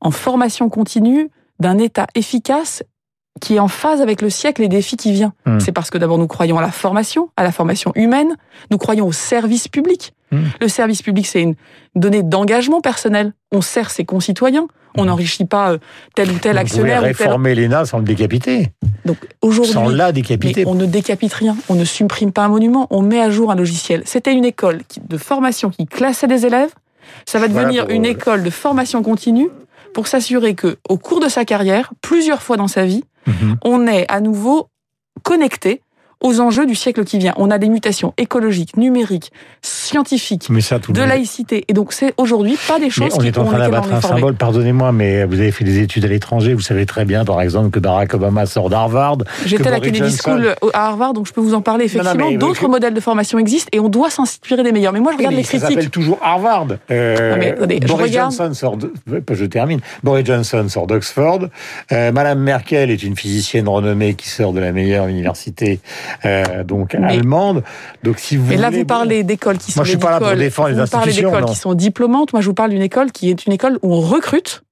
en 0.00 0.10
formation 0.10 0.68
continue 0.68 1.30
d'un 1.60 1.78
État 1.78 2.06
efficace 2.14 2.82
qui 3.40 3.56
est 3.56 3.58
en 3.58 3.68
phase 3.68 4.00
avec 4.00 4.22
le 4.22 4.30
siècle 4.30 4.62
et 4.62 4.64
les 4.64 4.68
défis 4.68 4.96
qui 4.96 5.12
viennent. 5.12 5.32
Hmm. 5.46 5.58
C'est 5.58 5.72
parce 5.72 5.90
que 5.90 5.98
d'abord 5.98 6.18
nous 6.18 6.26
croyons 6.26 6.58
à 6.58 6.62
la 6.62 6.70
formation, 6.70 7.30
à 7.36 7.42
la 7.42 7.52
formation 7.52 7.92
humaine, 7.94 8.36
nous 8.70 8.78
croyons 8.78 9.06
au 9.06 9.12
service 9.12 9.68
public. 9.68 10.12
Hmm. 10.30 10.44
Le 10.60 10.68
service 10.68 11.02
public, 11.02 11.26
c'est 11.26 11.42
une 11.42 11.54
donnée 11.94 12.22
d'engagement 12.22 12.80
personnel. 12.80 13.32
On 13.50 13.60
sert 13.60 13.90
ses 13.90 14.04
concitoyens, 14.04 14.66
on 14.96 15.06
n'enrichit 15.06 15.44
pas 15.44 15.72
euh, 15.72 15.78
tel 16.14 16.30
ou 16.30 16.38
tel 16.38 16.58
actionnaire. 16.58 17.00
Vous 17.00 17.06
réformer 17.06 17.54
l'ENA 17.54 17.84
sans 17.84 17.98
le 17.98 18.04
décapiter. 18.04 18.68
Donc 19.04 19.18
aujourd'hui, 19.40 19.72
sans 19.72 19.88
la 19.88 20.12
décapiter. 20.12 20.64
on 20.66 20.74
ne 20.74 20.86
décapite 20.86 21.32
rien, 21.32 21.56
on 21.68 21.74
ne 21.74 21.84
supprime 21.84 22.32
pas 22.32 22.44
un 22.44 22.48
monument, 22.48 22.86
on 22.90 23.02
met 23.02 23.20
à 23.20 23.30
jour 23.30 23.50
un 23.50 23.56
logiciel. 23.56 24.02
C'était 24.04 24.32
une 24.32 24.44
école 24.44 24.80
de 25.00 25.16
formation 25.16 25.70
qui 25.70 25.86
classait 25.86 26.26
des 26.26 26.46
élèves. 26.46 26.70
Ça 27.26 27.38
va 27.38 27.48
devenir 27.48 27.88
une 27.88 28.04
école 28.04 28.42
de 28.42 28.50
formation 28.50 29.02
continue 29.02 29.48
pour 29.92 30.06
s'assurer 30.06 30.54
que, 30.54 30.78
au 30.88 30.96
cours 30.96 31.20
de 31.20 31.28
sa 31.28 31.44
carrière, 31.44 31.92
plusieurs 32.00 32.42
fois 32.42 32.56
dans 32.56 32.68
sa 32.68 32.84
vie, 32.84 33.04
mhm. 33.26 33.56
on 33.64 33.86
est 33.86 34.10
à 34.10 34.20
nouveau 34.20 34.68
connecté 35.22 35.82
aux 36.22 36.40
enjeux 36.40 36.66
du 36.66 36.74
siècle 36.74 37.04
qui 37.04 37.18
vient. 37.18 37.34
On 37.36 37.50
a 37.50 37.58
des 37.58 37.68
mutations 37.68 38.14
écologiques, 38.16 38.76
numériques, 38.76 39.32
scientifiques, 39.82 40.48
de 40.50 41.02
laïcité. 41.02 41.64
Et 41.68 41.72
donc, 41.72 41.92
c'est 41.92 42.14
aujourd'hui 42.16 42.56
pas 42.68 42.78
des 42.78 42.90
choses 42.90 43.06
mais 43.06 43.14
on 43.18 43.22
est 43.22 43.38
en 43.38 43.44
train 43.44 43.58
d'abattre 43.58 43.92
un 43.92 44.00
symbole. 44.00 44.34
Pardonnez-moi, 44.34 44.92
mais 44.92 45.24
vous 45.24 45.40
avez 45.40 45.50
fait 45.50 45.64
des 45.64 45.80
études 45.80 46.04
à 46.04 46.08
l'étranger. 46.08 46.54
Vous 46.54 46.60
savez 46.60 46.86
très 46.86 47.04
bien, 47.04 47.24
par 47.24 47.40
exemple, 47.40 47.70
que 47.70 47.80
Barack 47.80 48.14
Obama 48.14 48.46
sort 48.46 48.70
d'Harvard. 48.70 49.18
J'étais 49.44 49.66
à 49.66 49.70
la 49.72 49.80
Kennedy 49.80 50.16
School 50.16 50.54
à 50.72 50.86
Harvard, 50.86 51.12
donc 51.14 51.26
je 51.26 51.32
peux 51.32 51.40
vous 51.40 51.54
en 51.54 51.60
parler. 51.60 51.86
Effectivement, 51.86 52.30
d'autres 52.32 52.68
modèles 52.68 52.94
de 52.94 53.00
formation 53.00 53.38
existent 53.38 53.68
et 53.72 53.80
on 53.80 53.88
doit 53.88 54.10
s'inspirer 54.10 54.62
des 54.62 54.72
meilleurs. 54.72 54.92
Mais 54.92 55.00
moi, 55.00 55.12
je 55.12 55.18
regarde 55.18 55.34
les 55.34 55.42
critiques. 55.42 55.60
Ça 55.60 55.68
s'appelle 55.68 55.90
toujours 55.90 56.18
Harvard. 56.22 56.68
Euh, 56.90 57.54
Boris 57.86 58.12
Johnson 58.12 58.54
sort. 58.54 58.76
De... 58.76 58.92
Je 59.30 59.44
termine. 59.44 59.80
Boris 60.02 60.24
Johnson 60.24 60.66
sort 60.68 60.86
d'Oxford. 60.86 61.48
Euh, 61.90 62.12
Madame 62.12 62.38
Merkel 62.38 62.90
est 62.90 63.02
une 63.02 63.16
physicienne 63.16 63.68
renommée 63.68 64.14
qui 64.14 64.28
sort 64.28 64.52
de 64.52 64.60
la 64.60 64.72
meilleure 64.72 65.06
université 65.08 65.80
euh, 66.24 66.62
donc 66.64 66.94
allemande. 66.94 67.64
Donc 68.02 68.18
si 68.18 68.36
vous. 68.36 68.52
Et 68.52 68.56
là, 68.56 68.70
vous 68.70 68.84
parlez 68.84 69.24
d'écoles 69.24 69.58
qui 69.58 69.71
sont. 69.72 69.80
Moi, 69.80 69.84
je 69.84 69.90
suis 69.90 69.98
pas 69.98 70.10
là 70.10 70.20
pour 70.20 70.36
défendre 70.36 70.70
les 70.70 70.78
institutions. 70.78 71.30
Vous 71.30 71.36
d'écoles 71.36 71.50
qui 71.50 71.56
sont 71.56 71.74
diplômantes. 71.74 72.32
Moi, 72.32 72.42
je 72.42 72.46
vous 72.46 72.54
parle 72.54 72.70
d'une 72.70 72.82
école 72.82 73.12
qui 73.12 73.30
est 73.30 73.46
une 73.46 73.52
école 73.52 73.78
où 73.82 73.92
on 73.94 74.00
recrute 74.00 74.62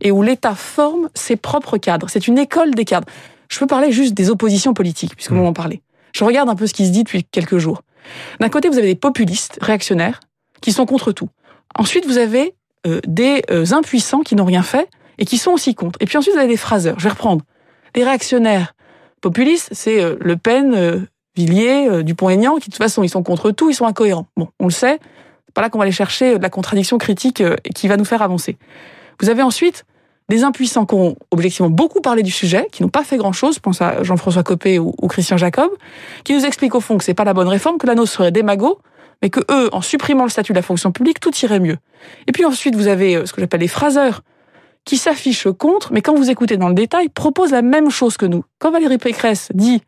et 0.00 0.10
où 0.10 0.22
l'État 0.22 0.54
forme 0.54 1.08
ses 1.14 1.36
propres 1.36 1.78
cadres. 1.78 2.08
C'est 2.10 2.26
une 2.26 2.38
école 2.38 2.74
des 2.74 2.84
cadres. 2.84 3.06
Je 3.48 3.58
peux 3.58 3.66
parler 3.66 3.92
juste 3.92 4.14
des 4.14 4.30
oppositions 4.30 4.74
politiques, 4.74 5.14
puisque 5.14 5.30
vous 5.30 5.38
hmm. 5.38 5.44
m'en 5.44 5.52
parlez. 5.52 5.82
Je 6.14 6.24
regarde 6.24 6.48
un 6.48 6.56
peu 6.56 6.66
ce 6.66 6.74
qui 6.74 6.86
se 6.86 6.90
dit 6.90 7.04
depuis 7.04 7.24
quelques 7.24 7.58
jours. 7.58 7.82
D'un 8.40 8.48
côté, 8.48 8.68
vous 8.68 8.78
avez 8.78 8.88
des 8.88 8.94
populistes 8.94 9.58
réactionnaires 9.60 10.20
qui 10.60 10.72
sont 10.72 10.86
contre 10.86 11.12
tout. 11.12 11.28
Ensuite, 11.78 12.06
vous 12.06 12.18
avez 12.18 12.54
euh, 12.86 13.00
des 13.06 13.42
euh, 13.50 13.66
impuissants 13.72 14.20
qui 14.20 14.34
n'ont 14.34 14.44
rien 14.44 14.62
fait 14.62 14.88
et 15.18 15.24
qui 15.24 15.38
sont 15.38 15.52
aussi 15.52 15.74
contre. 15.74 15.98
Et 16.00 16.06
puis 16.06 16.16
ensuite, 16.16 16.34
vous 16.34 16.40
avez 16.40 16.48
des 16.48 16.56
phraseurs. 16.56 16.98
Je 16.98 17.04
vais 17.04 17.10
reprendre. 17.10 17.42
Les 17.94 18.04
réactionnaires 18.04 18.74
populistes, 19.20 19.70
c'est 19.72 20.02
euh, 20.02 20.16
Le 20.20 20.36
Pen, 20.36 20.74
euh, 20.74 21.00
Villiers, 21.36 21.88
euh, 21.88 22.02
Dupont-Aignan, 22.02 22.56
qui 22.56 22.68
de 22.68 22.74
toute 22.74 22.76
façon, 22.76 23.02
ils 23.02 23.08
sont 23.08 23.22
contre 23.22 23.50
tout, 23.50 23.70
ils 23.70 23.74
sont 23.74 23.86
incohérents. 23.86 24.26
Bon, 24.36 24.48
on 24.58 24.64
le 24.64 24.72
sait, 24.72 24.98
c'est 25.46 25.54
pas 25.54 25.62
là 25.62 25.70
qu'on 25.70 25.78
va 25.78 25.84
aller 25.84 25.92
chercher 25.92 26.38
de 26.38 26.42
la 26.42 26.50
contradiction 26.50 26.98
critique 26.98 27.42
qui 27.74 27.88
va 27.88 27.96
nous 27.96 28.04
faire 28.04 28.22
avancer. 28.22 28.56
Vous 29.20 29.30
avez 29.30 29.42
ensuite 29.42 29.84
des 30.28 30.42
impuissants 30.42 30.86
qui 30.86 30.94
ont 30.94 31.16
objectivement 31.30 31.70
beaucoup 31.70 32.00
parlé 32.00 32.22
du 32.22 32.30
sujet, 32.30 32.66
qui 32.72 32.82
n'ont 32.82 32.88
pas 32.88 33.04
fait 33.04 33.16
grand-chose, 33.16 33.58
pense 33.58 33.80
à 33.80 34.02
Jean-François 34.02 34.42
Copé 34.42 34.78
ou, 34.78 34.92
Christian 35.08 35.36
Jacob, 35.36 35.70
qui 36.24 36.34
nous 36.34 36.44
expliquent 36.44 36.74
au 36.74 36.80
fond 36.80 36.98
que 36.98 37.04
c'est 37.04 37.14
pas 37.14 37.24
la 37.24 37.34
bonne 37.34 37.48
réforme, 37.48 37.78
que 37.78 37.86
la 37.86 37.94
nôtre 37.94 38.10
serait 38.10 38.32
démago, 38.32 38.80
mais 39.22 39.30
que 39.30 39.40
eux, 39.50 39.68
en 39.72 39.80
supprimant 39.80 40.24
le 40.24 40.30
statut 40.30 40.52
de 40.52 40.58
la 40.58 40.62
fonction 40.62 40.90
publique, 40.90 41.20
tout 41.20 41.32
irait 41.42 41.60
mieux. 41.60 41.76
Et 42.26 42.32
puis 42.32 42.44
ensuite, 42.44 42.74
vous 42.74 42.88
avez 42.88 43.24
ce 43.24 43.32
que 43.32 43.40
j'appelle 43.40 43.60
les 43.60 43.68
phraseurs, 43.68 44.22
qui 44.84 44.96
s'affiche 44.96 45.48
contre, 45.58 45.92
mais 45.92 46.00
quand 46.00 46.14
vous 46.14 46.30
écoutez 46.30 46.56
dans 46.56 46.68
le 46.68 46.74
détail, 46.74 47.08
propose 47.08 47.50
la 47.50 47.62
même 47.62 47.90
chose 47.90 48.16
que 48.16 48.26
nous. 48.26 48.44
Quand 48.58 48.70
Valérie 48.70 48.98
Pécresse 48.98 49.48
dit 49.52 49.82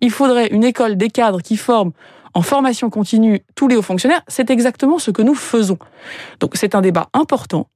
il 0.00 0.10
faudrait 0.10 0.48
une 0.48 0.64
école 0.64 0.96
des 0.96 1.08
cadres 1.08 1.42
qui 1.42 1.56
forme 1.56 1.92
en 2.34 2.42
formation 2.42 2.90
continue 2.90 3.40
tous 3.54 3.68
les 3.68 3.76
hauts 3.76 3.82
fonctionnaires, 3.82 4.22
c'est 4.28 4.50
exactement 4.50 4.98
ce 4.98 5.10
que 5.10 5.22
nous 5.22 5.34
faisons. 5.34 5.78
Donc 6.40 6.52
c'est 6.54 6.74
un 6.74 6.80
débat 6.80 7.08
important. 7.12 7.68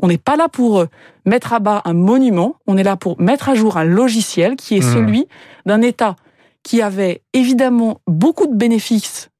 On 0.00 0.08
n'est 0.08 0.18
pas 0.18 0.36
là 0.36 0.48
pour 0.48 0.80
euh, 0.80 0.86
mettre 1.24 1.52
à 1.52 1.58
bas 1.58 1.82
un 1.84 1.92
monument, 1.92 2.56
on 2.66 2.76
est 2.76 2.82
là 2.82 2.96
pour 2.96 3.20
mettre 3.20 3.48
à 3.48 3.54
jour 3.54 3.76
un 3.76 3.84
logiciel 3.84 4.56
qui 4.56 4.76
est 4.76 4.84
mmh. 4.84 4.94
celui 4.94 5.26
d'un 5.66 5.82
État 5.82 6.16
qui 6.62 6.82
avait 6.82 7.22
évidemment 7.32 8.00
beaucoup 8.06 8.46
de 8.46 8.54
bénéfices 8.54 9.30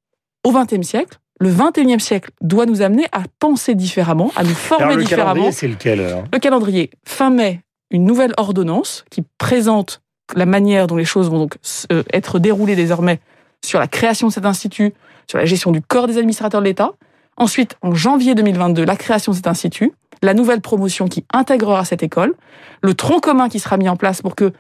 au 0.44 0.52
XXe 0.52 0.86
siècle, 0.86 1.18
Le 1.40 1.52
21e 1.52 1.98
siècle 2.00 2.30
doit 2.40 2.66
nous 2.66 2.82
amener 2.82 3.06
à 3.12 3.22
penser 3.38 3.74
différemment, 3.74 4.32
à 4.34 4.42
nous 4.42 4.54
former 4.54 4.84
Alors, 4.84 4.96
le 4.96 5.02
différemment. 5.04 5.34
calendrier, 5.34 5.52
c'est 5.52 5.68
lequel 5.68 6.00
alors? 6.00 6.24
Le 6.32 6.38
calendrier, 6.38 6.90
fin 7.06 7.30
mai, 7.30 7.60
une 7.90 8.04
nouvelle 8.04 8.32
ordonnance 8.38 9.04
qui 9.10 9.22
présente 9.38 10.00
la 10.34 10.46
manière 10.46 10.86
dont 10.86 10.96
les 10.96 11.04
choses 11.04 11.30
vont 11.30 11.38
donc 11.38 11.56
euh, 11.92 12.02
être 12.12 12.38
déroulées 12.38 12.76
désormais 12.76 13.20
sur 13.64 13.78
la 13.78 13.88
création 13.88 14.28
de 14.28 14.32
cet 14.32 14.46
institut, 14.46 14.92
sur 15.28 15.38
la 15.38 15.44
gestion 15.44 15.72
du 15.72 15.82
corps 15.82 16.06
des 16.06 16.18
administrateurs 16.18 16.60
de 16.60 16.66
l'État. 16.66 16.92
Ensuite, 17.36 17.76
en 17.82 17.94
janvier 17.94 18.34
2022, 18.34 18.84
la 18.84 18.96
création 18.96 19.32
de 19.32 19.36
cet 19.36 19.46
institut, 19.46 19.92
la 20.22 20.34
nouvelle 20.34 20.60
promotion 20.60 21.08
qui 21.08 21.24
intégrera 21.32 21.84
cette 21.84 22.02
école, 22.02 22.34
le 22.82 22.94
tronc 22.94 23.20
commun 23.20 23.48
qui 23.48 23.60
sera 23.60 23.76
mis 23.76 23.88
en 23.88 23.96
place 23.96 24.22
pour 24.22 24.34
que 24.34 24.52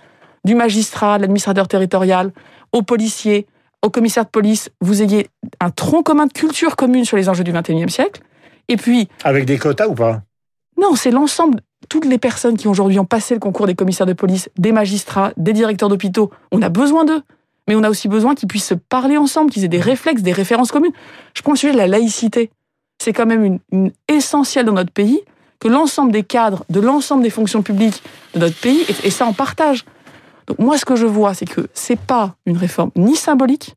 du 0.44 0.54
magistrat, 0.54 1.16
de 1.16 1.22
l'administrateur 1.22 1.68
territorial, 1.68 2.32
aux 2.72 2.82
policiers, 2.82 3.46
aux 3.84 3.90
commissaires 3.90 4.24
de 4.24 4.30
police, 4.30 4.70
vous 4.80 5.02
ayez 5.02 5.28
un 5.60 5.70
tronc 5.70 6.02
commun 6.02 6.26
de 6.26 6.32
culture 6.32 6.76
commune 6.76 7.04
sur 7.04 7.16
les 7.16 7.28
enjeux 7.28 7.44
du 7.44 7.52
XXIe 7.52 7.90
siècle. 7.90 8.22
Et 8.68 8.76
puis, 8.76 9.08
Avec 9.24 9.44
des 9.44 9.58
quotas 9.58 9.88
ou 9.88 9.94
pas? 9.94 10.22
Non, 10.80 10.94
c'est 10.94 11.10
l'ensemble, 11.10 11.60
toutes 11.88 12.04
les 12.04 12.18
personnes 12.18 12.56
qui 12.56 12.68
aujourd'hui 12.68 12.98
ont 12.98 13.04
passé 13.04 13.34
le 13.34 13.40
concours 13.40 13.66
des 13.66 13.74
commissaires 13.74 14.06
de 14.06 14.12
police, 14.12 14.50
des 14.58 14.72
magistrats, 14.72 15.32
des 15.36 15.52
directeurs 15.52 15.88
d'hôpitaux, 15.88 16.30
on 16.52 16.62
a 16.62 16.68
besoin 16.68 17.04
d'eux. 17.04 17.22
Mais 17.66 17.74
on 17.74 17.82
a 17.82 17.90
aussi 17.90 18.08
besoin 18.08 18.34
qu'ils 18.34 18.48
puissent 18.48 18.68
se 18.68 18.74
parler 18.74 19.18
ensemble, 19.18 19.50
qu'ils 19.50 19.64
aient 19.64 19.68
des 19.68 19.80
réflexes, 19.80 20.22
des 20.22 20.32
références 20.32 20.72
communes. 20.72 20.92
Je 21.34 21.42
prends 21.42 21.52
le 21.52 21.58
sujet 21.58 21.72
de 21.72 21.78
la 21.78 21.86
laïcité. 21.86 22.50
C'est 22.98 23.12
quand 23.12 23.26
même 23.26 23.58
une, 23.70 23.92
essentielle 24.08 24.64
dans 24.64 24.72
notre 24.72 24.92
pays 24.92 25.20
que 25.60 25.68
l'ensemble 25.68 26.10
des 26.10 26.22
cadres, 26.22 26.64
de 26.70 26.80
l'ensemble 26.80 27.22
des 27.22 27.30
fonctions 27.30 27.62
publiques 27.62 28.02
de 28.34 28.40
notre 28.40 28.58
pays, 28.58 28.84
et, 28.88 29.08
et 29.08 29.10
ça 29.10 29.26
en 29.26 29.32
partage. 29.34 29.84
Donc 30.46 30.58
moi, 30.58 30.78
ce 30.78 30.86
que 30.86 30.96
je 30.96 31.04
vois, 31.04 31.34
c'est 31.34 31.44
que 31.44 31.68
c'est 31.74 31.98
pas 31.98 32.36
une 32.46 32.56
réforme 32.56 32.90
ni 32.96 33.16
symbolique, 33.16 33.74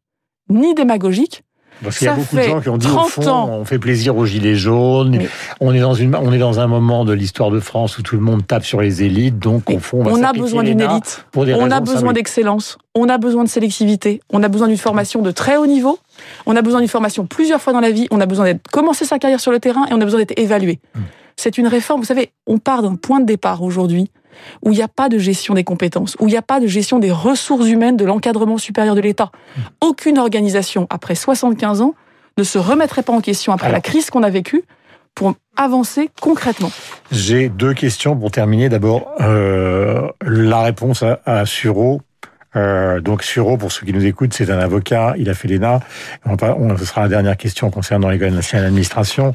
ni 0.50 0.74
démagogique, 0.74 1.44
Parce 1.84 1.98
qu'il 1.98 2.06
y 2.06 2.10
a 2.10 2.16
beaucoup 2.16 2.36
de 2.36 2.42
gens 2.42 2.62
qui 2.62 2.70
ont 2.70 2.78
dit 2.78 2.88
au 2.88 2.92
30 2.92 3.10
fond, 3.10 3.28
ans. 3.28 3.50
on 3.50 3.66
fait 3.66 3.80
plaisir 3.80 4.16
aux 4.16 4.26
gilets 4.26 4.56
jaunes. 4.56 5.20
On 5.60 5.74
est 5.74 5.80
dans 5.80 5.94
une, 5.94 6.16
on 6.16 6.32
est 6.32 6.38
dans 6.38 6.60
un 6.60 6.68
moment 6.68 7.06
de 7.06 7.14
l'histoire 7.14 7.52
de 7.52 7.60
France 7.60 7.98
où 7.98 8.02
tout 8.02 8.16
le 8.16 8.22
monde 8.22 8.46
tape 8.46 8.66
sur 8.66 8.82
les 8.82 9.04
élites, 9.04 9.40
donc 9.40 9.64
Mais 9.70 9.76
au 9.76 9.80
fond, 9.80 10.04
on, 10.06 10.24
a 10.24 10.34
besoin 10.34 10.64
d'une 10.64 10.82
élite. 10.82 11.26
Pour 11.32 11.46
des 11.46 11.54
On 11.54 11.72
a 11.72 11.80
besoin 11.80 12.14
d'excellence, 12.14 12.78
on 12.96 13.10
a 13.10 13.18
besoin 13.18 13.44
de 13.44 13.50
sélectivité, 13.50 14.22
on 14.32 14.44
a 14.44 14.48
besoin 14.48 14.68
d'une 14.68 14.78
formation 14.78 15.22
de 15.22 15.32
très 15.32 15.58
haut 15.58 15.68
niveau, 15.68 16.00
on 16.46 16.56
a 16.56 16.62
besoin 16.62 16.80
d'une 16.80 16.90
formation 16.90 17.26
plusieurs 17.26 17.62
fois 17.62 17.74
dans 17.74 17.80
la 17.80 17.92
vie, 17.92 18.08
on 18.12 18.20
a 18.22 18.26
besoin 18.26 18.46
d'être 18.46 18.68
commencer 18.72 19.06
sa 19.06 19.20
carrière 19.20 19.40
sur 19.40 19.52
le 19.52 19.60
terrain 19.60 19.86
et 19.90 19.94
on 19.94 20.02
a 20.02 20.06
besoin 20.06 20.20
d'être 20.20 20.38
évalué. 20.38 20.80
Hmm. 20.96 21.02
C'est 21.36 21.58
une 21.58 21.68
réforme, 21.68 22.02
vous 22.02 22.08
savez, 22.08 22.32
on 22.46 22.60
part 22.60 22.84
d'un 22.84 22.96
point 22.96 23.20
de 23.20 23.26
départ 23.26 23.64
aujourd'hui 23.64 24.12
où 24.64 24.72
il 24.72 24.76
n'y 24.76 24.84
a 24.84 24.88
pas 24.88 25.10
de 25.10 25.18
gestion 25.18 25.54
des 25.54 25.64
compétences, 25.64 26.16
où 26.20 26.28
il 26.28 26.32
n'y 26.32 26.38
a 26.38 26.42
pas 26.42 26.60
de 26.60 26.68
gestion 26.68 27.00
des 27.00 27.12
ressources 27.12 27.68
humaines 27.68 27.98
de 27.98 28.06
l'encadrement 28.06 28.58
supérieur 28.58 28.96
de 28.96 29.02
l'État. 29.02 29.32
Hmm. 29.58 29.62
Aucune 29.82 30.18
organisation, 30.18 30.88
après 30.90 31.16
75 31.16 31.82
ans, 31.82 31.96
ne 32.38 32.44
se 32.44 32.58
remettrait 32.58 33.04
pas 33.04 33.14
en 33.14 33.22
question 33.22 33.54
après 33.54 33.68
Alors. 33.68 33.78
la 33.78 33.82
crise 33.82 34.10
qu'on 34.10 34.24
a 34.24 34.30
vécue 34.30 34.64
pour 35.16 35.34
avancer 35.58 36.10
concrètement. 36.22 36.72
J'ai 37.12 37.50
deux 37.50 37.74
questions 37.74 38.16
pour 38.16 38.32
terminer. 38.32 38.70
D'abord, 38.70 39.12
euh, 39.20 40.08
la 40.22 40.62
réponse 40.62 41.04
à, 41.04 41.20
à 41.26 41.46
Suro. 41.46 42.02
Euh, 42.56 43.00
donc 43.00 43.24
Suro, 43.24 43.58
pour 43.58 43.72
ceux 43.72 43.86
qui 43.86 43.94
nous 43.94 44.06
écoutent, 44.06 44.34
c'est 44.34 44.50
un 44.50 44.60
avocat, 44.60 45.14
il 45.18 45.30
a 45.30 45.34
fait 45.34 45.48
l'ENA. 45.48 45.80
On, 46.26 46.78
ce 46.78 46.86
sera 46.86 47.02
la 47.02 47.08
dernière 47.08 47.38
question 47.38 47.70
concernant 47.70 48.10
l'École 48.10 48.32
nationale 48.32 48.66
d'administration. 48.66 49.32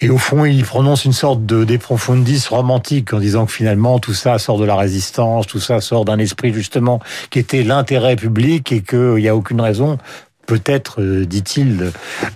Et 0.00 0.10
au 0.10 0.18
fond, 0.18 0.44
il 0.44 0.64
prononce 0.64 1.04
une 1.04 1.12
sorte 1.12 1.44
de 1.44 1.64
déprofundis 1.64 2.46
romantique 2.48 3.12
en 3.12 3.18
disant 3.18 3.46
que 3.46 3.52
finalement 3.52 3.98
tout 3.98 4.14
ça 4.14 4.38
sort 4.38 4.58
de 4.58 4.64
la 4.64 4.76
résistance, 4.76 5.46
tout 5.48 5.58
ça 5.58 5.80
sort 5.80 6.04
d'un 6.04 6.18
esprit 6.18 6.52
justement 6.54 7.00
qui 7.30 7.40
était 7.40 7.64
l'intérêt 7.64 8.14
public 8.14 8.70
et 8.70 8.80
qu'il 8.82 9.14
n'y 9.14 9.28
a 9.28 9.34
aucune 9.34 9.60
raison, 9.60 9.98
peut-être, 10.46 11.02
euh, 11.02 11.26
dit-il, 11.26 11.90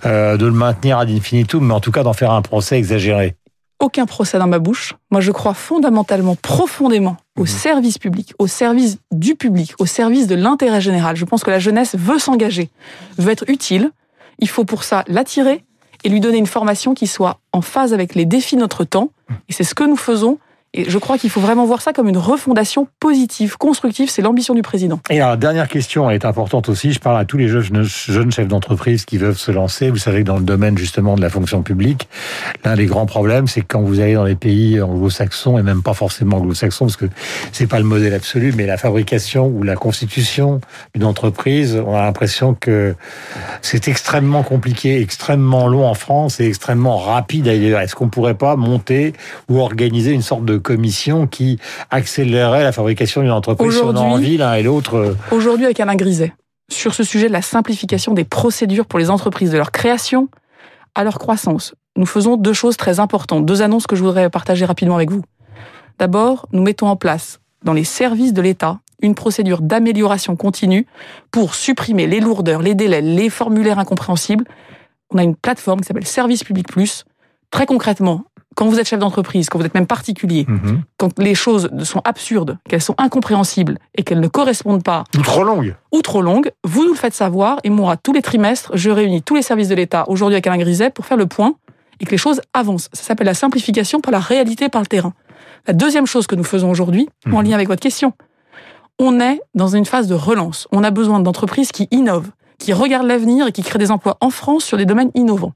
euh, 0.05 0.35
de 0.35 0.45
le 0.45 0.51
maintenir 0.51 0.97
ad 0.99 1.09
infinitum, 1.09 1.65
mais 1.65 1.73
en 1.73 1.79
tout 1.79 1.91
cas 1.91 2.03
d'en 2.03 2.13
faire 2.13 2.31
un 2.31 2.41
procès 2.41 2.77
exagéré. 2.77 3.35
aucun 3.79 4.05
procès 4.05 4.39
dans 4.39 4.47
ma 4.47 4.59
bouche. 4.59 4.93
Moi, 5.11 5.19
je 5.19 5.31
crois 5.31 5.53
fondamentalement, 5.53 6.35
profondément 6.37 7.17
au 7.37 7.41
Mhm. 7.41 7.47
service 7.47 7.97
public, 7.97 8.33
au 8.39 8.47
service 8.47 8.97
du 9.11 9.35
public, 9.35 9.73
au 9.77 9.85
service 9.85 10.25
de 10.27 10.35
l'intérêt 10.35 10.79
général. 10.79 11.17
Je 11.17 11.25
pense 11.25 11.43
que 11.43 11.51
la 11.51 11.59
jeunesse 11.59 11.93
veut 11.97 12.17
s'engager, 12.17 12.69
veut 13.17 13.31
être 13.33 13.43
utile. 13.49 13.91
Il 14.39 14.47
faut 14.47 14.63
pour 14.63 14.85
ça 14.85 15.03
l'attirer 15.07 15.65
et 16.03 16.09
lui 16.09 16.19
donner 16.19 16.37
une 16.37 16.47
formation 16.47 16.93
qui 16.93 17.07
soit 17.07 17.39
en 17.51 17.61
phase 17.61 17.93
avec 17.93 18.15
les 18.15 18.25
défis 18.25 18.55
de 18.55 18.61
notre 18.61 18.83
temps. 18.83 19.11
Et 19.49 19.53
c'est 19.53 19.63
ce 19.63 19.75
que 19.75 19.83
nous 19.83 19.95
faisons. 19.95 20.37
Et 20.75 20.89
je 20.89 20.97
crois 20.97 21.19
qu'il 21.19 21.29
faut 21.29 21.39
vraiment 21.39 21.67
voir 21.67 21.83
ça 21.83 21.93
comme 21.93 22.07
une 22.07 22.17
refondation 22.17 22.87
positive, 22.99 23.57
constructive. 23.57 24.09
C'est 24.09 24.23
l'ambition 24.23 24.55
du 24.55 24.63
président. 24.63 24.99
Et 25.11 25.21
alors, 25.21 25.37
dernière 25.37 25.67
question, 25.67 26.09
elle 26.09 26.15
est 26.15 26.25
importante 26.25 26.67
aussi. 26.67 26.91
Je 26.93 26.99
parle 26.99 27.19
à 27.19 27.25
tous 27.25 27.37
les 27.37 27.47
jeunes, 27.47 27.85
chefs 27.85 28.47
d'entreprise 28.47 29.05
qui 29.05 29.19
veulent 29.19 29.35
se 29.35 29.51
lancer. 29.51 29.91
Vous 29.91 29.97
savez 29.97 30.23
dans 30.23 30.37
le 30.37 30.43
domaine 30.43 30.75
justement 30.75 31.15
de 31.15 31.21
la 31.21 31.29
fonction 31.29 31.61
publique, 31.61 32.09
l'un 32.65 32.75
des 32.75 32.87
grands 32.87 33.05
problèmes, 33.05 33.45
c'est 33.45 33.61
que 33.61 33.67
quand 33.67 33.83
vous 33.83 33.99
allez 33.99 34.15
dans 34.15 34.23
les 34.23 34.33
pays 34.33 34.81
anglo-saxons, 34.81 35.59
et 35.59 35.61
même 35.61 35.83
pas 35.83 35.93
forcément 35.93 36.37
anglo-saxons, 36.37 36.85
parce 36.85 36.97
que 36.97 37.05
c'est 37.51 37.67
pas 37.67 37.77
le 37.77 37.85
modèle 37.85 38.15
absolu, 38.15 38.51
mais 38.57 38.65
la 38.65 38.77
fabrication 38.77 39.45
ou 39.45 39.61
la 39.61 39.75
constitution 39.75 40.59
d'une 40.95 41.05
entreprise, 41.05 41.79
on 41.85 41.93
a 41.93 42.01
l'impression 42.01 42.55
que 42.55 42.95
c'est 43.61 43.87
extrêmement 43.87 44.41
compliqué, 44.41 44.99
extrêmement 44.99 45.67
long 45.67 45.85
en 45.85 45.93
France 45.93 46.39
et 46.39 46.47
extrêmement 46.47 46.97
rapide 46.97 47.47
ailleurs. 47.47 47.79
Est-ce 47.79 47.93
qu'on 47.93 48.09
pourrait 48.09 48.33
pas 48.33 48.55
monter 48.55 49.13
ou 49.49 49.59
organiser 49.59 50.13
une 50.13 50.23
sorte 50.23 50.45
de 50.45 50.62
commission 50.63 51.27
qui 51.27 51.59
accélérerait 51.91 52.63
la 52.63 52.71
fabrication 52.71 53.21
d'une 53.21 53.31
entreprise 53.31 53.75
si 53.75 53.83
on 53.83 53.95
a 53.95 53.99
envie 53.99 54.37
l'un 54.37 54.55
et 54.55 54.63
l'autre 54.63 55.15
Aujourd'hui, 55.31 55.65
avec 55.65 55.79
Alain 55.79 55.95
Griset, 55.95 56.33
sur 56.71 56.95
ce 56.95 57.03
sujet 57.03 57.27
de 57.27 57.33
la 57.33 57.43
simplification 57.43 58.13
des 58.13 58.23
procédures 58.23 58.87
pour 58.87 58.97
les 58.97 59.11
entreprises, 59.11 59.51
de 59.51 59.57
leur 59.57 59.71
création 59.71 60.29
à 60.95 61.03
leur 61.03 61.19
croissance, 61.19 61.75
nous 61.95 62.05
faisons 62.05 62.37
deux 62.37 62.53
choses 62.53 62.77
très 62.77 62.99
importantes, 62.99 63.45
deux 63.45 63.61
annonces 63.61 63.85
que 63.85 63.95
je 63.95 64.03
voudrais 64.03 64.29
partager 64.29 64.65
rapidement 64.65 64.95
avec 64.95 65.11
vous. 65.11 65.21
D'abord, 65.99 66.47
nous 66.51 66.63
mettons 66.63 66.87
en 66.87 66.95
place 66.95 67.39
dans 67.63 67.73
les 67.73 67.83
services 67.83 68.33
de 68.33 68.41
l'État 68.41 68.79
une 69.01 69.15
procédure 69.15 69.61
d'amélioration 69.61 70.35
continue 70.35 70.87
pour 71.29 71.55
supprimer 71.55 72.07
les 72.07 72.19
lourdeurs, 72.19 72.61
les 72.61 72.73
délais, 72.73 73.01
les 73.01 73.29
formulaires 73.29 73.79
incompréhensibles. 73.79 74.45
On 75.11 75.17
a 75.17 75.23
une 75.23 75.35
plateforme 75.35 75.81
qui 75.81 75.87
s'appelle 75.87 76.07
Service 76.07 76.43
Public 76.43 76.67
Plus. 76.67 77.03
Très 77.51 77.65
concrètement, 77.65 78.23
quand 78.55 78.67
vous 78.67 78.79
êtes 78.79 78.87
chef 78.87 78.99
d'entreprise, 78.99 79.49
quand 79.49 79.57
vous 79.59 79.65
êtes 79.65 79.73
même 79.73 79.87
particulier, 79.87 80.45
Mhm. 80.47 80.81
quand 80.97 81.17
les 81.19 81.35
choses 81.35 81.69
sont 81.83 82.01
absurdes, 82.05 82.57
qu'elles 82.69 82.81
sont 82.81 82.95
incompréhensibles 82.97 83.77
et 83.95 84.03
qu'elles 84.03 84.19
ne 84.19 84.27
correspondent 84.27 84.83
pas 84.83 85.03
ou 85.17 85.21
trop 85.21 85.43
longue. 85.43 85.75
ou 85.91 86.01
trop 86.01 86.21
longue, 86.21 86.51
vous 86.63 86.83
nous 86.83 86.91
le 86.93 86.97
faites 86.97 87.13
savoir 87.13 87.59
et 87.63 87.69
moi, 87.69 87.97
tous 87.97 88.13
les 88.13 88.21
trimestres, 88.21 88.71
je 88.75 88.89
réunis 88.89 89.21
tous 89.21 89.35
les 89.35 89.41
services 89.41 89.69
de 89.69 89.75
l'État 89.75 90.05
aujourd'hui 90.07 90.35
avec 90.35 90.47
Alain 90.47 90.57
Griset 90.57 90.89
pour 90.89 91.05
faire 91.05 91.17
le 91.17 91.25
point 91.27 91.55
et 91.99 92.05
que 92.05 92.11
les 92.11 92.17
choses 92.17 92.41
avancent. 92.53 92.89
Ça 92.93 93.03
s'appelle 93.03 93.27
la 93.27 93.33
simplification 93.33 94.01
par 94.01 94.11
la 94.11 94.19
réalité, 94.19 94.69
par 94.69 94.81
le 94.81 94.87
terrain. 94.87 95.13
La 95.67 95.73
deuxième 95.73 96.05
chose 96.07 96.27
que 96.27 96.35
nous 96.35 96.43
faisons 96.43 96.69
aujourd'hui, 96.69 97.07
en 97.31 97.39
Mhm. 97.41 97.45
lien 97.47 97.53
avec 97.55 97.67
votre 97.67 97.81
question, 97.81 98.13
on 98.99 99.19
est 99.19 99.41
dans 99.55 99.67
une 99.75 99.85
phase 99.85 100.07
de 100.07 100.15
relance. 100.15 100.67
On 100.71 100.83
a 100.83 100.91
besoin 100.91 101.19
d'entreprises 101.19 101.71
qui 101.71 101.87
innovent, 101.91 102.29
qui 102.59 102.73
regardent 102.73 103.07
l'avenir 103.07 103.47
et 103.47 103.51
qui 103.51 103.63
créent 103.63 103.79
des 103.79 103.91
emplois 103.91 104.17
en 104.21 104.29
France 104.29 104.63
sur 104.63 104.77
des 104.77 104.85
domaines 104.85 105.11
innovants. 105.15 105.53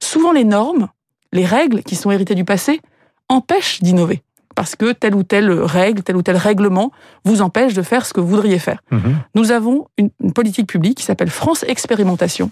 Souvent, 0.00 0.32
les 0.32 0.44
normes, 0.44 0.88
les 1.32 1.44
règles 1.44 1.82
qui 1.82 1.96
sont 1.96 2.10
héritées 2.10 2.34
du 2.34 2.44
passé 2.44 2.80
empêchent 3.28 3.80
d'innover. 3.82 4.22
Parce 4.54 4.74
que 4.74 4.90
telle 4.92 5.14
ou 5.14 5.22
telle 5.22 5.50
règle, 5.52 6.02
tel 6.02 6.16
ou 6.16 6.22
tel 6.22 6.36
règlement 6.36 6.90
vous 7.24 7.42
empêche 7.42 7.74
de 7.74 7.82
faire 7.82 8.04
ce 8.06 8.12
que 8.12 8.20
vous 8.20 8.26
voudriez 8.28 8.58
faire 8.58 8.82
Mhm. 8.90 9.16
nous 9.34 9.52
avons 9.52 9.86
une, 9.98 10.10
une 10.20 10.32
politique 10.32 10.66
publique 10.66 10.98
qui 10.98 11.04
s'appelle 11.04 11.30
France 11.30 11.64
Expérimentation, 11.68 12.50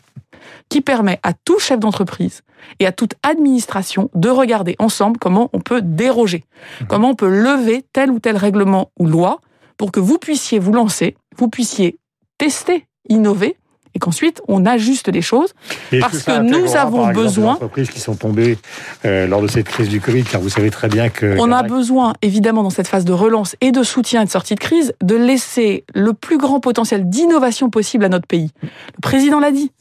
qui 0.68 0.80
permet 0.82 1.18
à 1.24 1.32
tout 1.32 1.58
chef 1.58 1.80
d'entreprise 1.80 2.42
et 2.78 2.86
à 2.86 2.92
toute 2.92 3.14
administration 3.24 4.08
de 4.14 4.28
regarder 4.28 4.76
ensemble 4.78 5.18
comment 5.18 5.50
on 5.52 5.58
peut 5.60 5.82
déroger, 5.82 6.44
Mhm. 6.82 6.86
comment 6.86 7.10
on 7.10 7.14
peut 7.16 7.28
lever 7.28 7.84
tel 7.92 8.10
ou 8.10 8.20
tel 8.20 8.36
règlement 8.36 8.92
ou 9.00 9.06
loi 9.06 9.40
pour 9.76 9.90
que 9.90 9.98
vous 10.00 10.18
puissiez 10.18 10.58
vous 10.60 10.72
lancer, 10.72 11.16
vous 11.38 11.48
puissiez 11.48 11.98
tester, 12.38 12.86
innover, 13.08 13.56
et 13.96 13.98
qu'ensuite 13.98 14.42
on 14.46 14.66
ajuste 14.66 15.08
les 15.08 15.22
choses. 15.22 15.54
Et 15.90 16.00
Parce 16.00 16.22
que 16.22 16.40
nous 16.42 16.76
avons 16.76 16.98
par 16.98 17.10
exemple, 17.10 17.14
besoin- 17.14 17.44
des 17.54 17.56
entreprises 17.56 17.90
qui 17.90 17.98
sont 18.00 18.14
tombées 18.14 18.58
euh, 19.06 19.26
lors 19.26 19.40
de 19.40 19.48
cette 19.48 19.66
crise 19.66 19.88
du 19.88 20.00
Covid, 20.02 20.22
car 20.24 20.40
vous 20.42 20.50
savez 20.50 20.70
très 20.70 20.88
bien 20.88 21.08
que 21.08 21.36
On 21.40 21.50
a 21.50 21.62
besoin, 21.62 22.12
évidemment, 22.20 22.62
dans 22.62 22.70
cette 22.70 22.88
phase 22.88 23.06
de 23.06 23.12
relance 23.14 23.56
et 23.62 23.72
de 23.72 23.82
soutien 23.82 24.22
et 24.22 24.24
de 24.26 24.30
sortie 24.30 24.54
de 24.54 24.60
crise, 24.60 24.92
de 25.02 25.16
laisser 25.16 25.84
le 25.94 26.12
plus 26.12 26.36
grand 26.36 26.60
potentiel 26.60 27.08
d'innovation 27.08 27.70
possible 27.70 28.04
à 28.04 28.08
notre 28.10 28.26
pays. 28.26 28.50
Le 28.62 29.00
président 29.02 29.40
l'a 29.40 29.50
dit. 29.50 29.72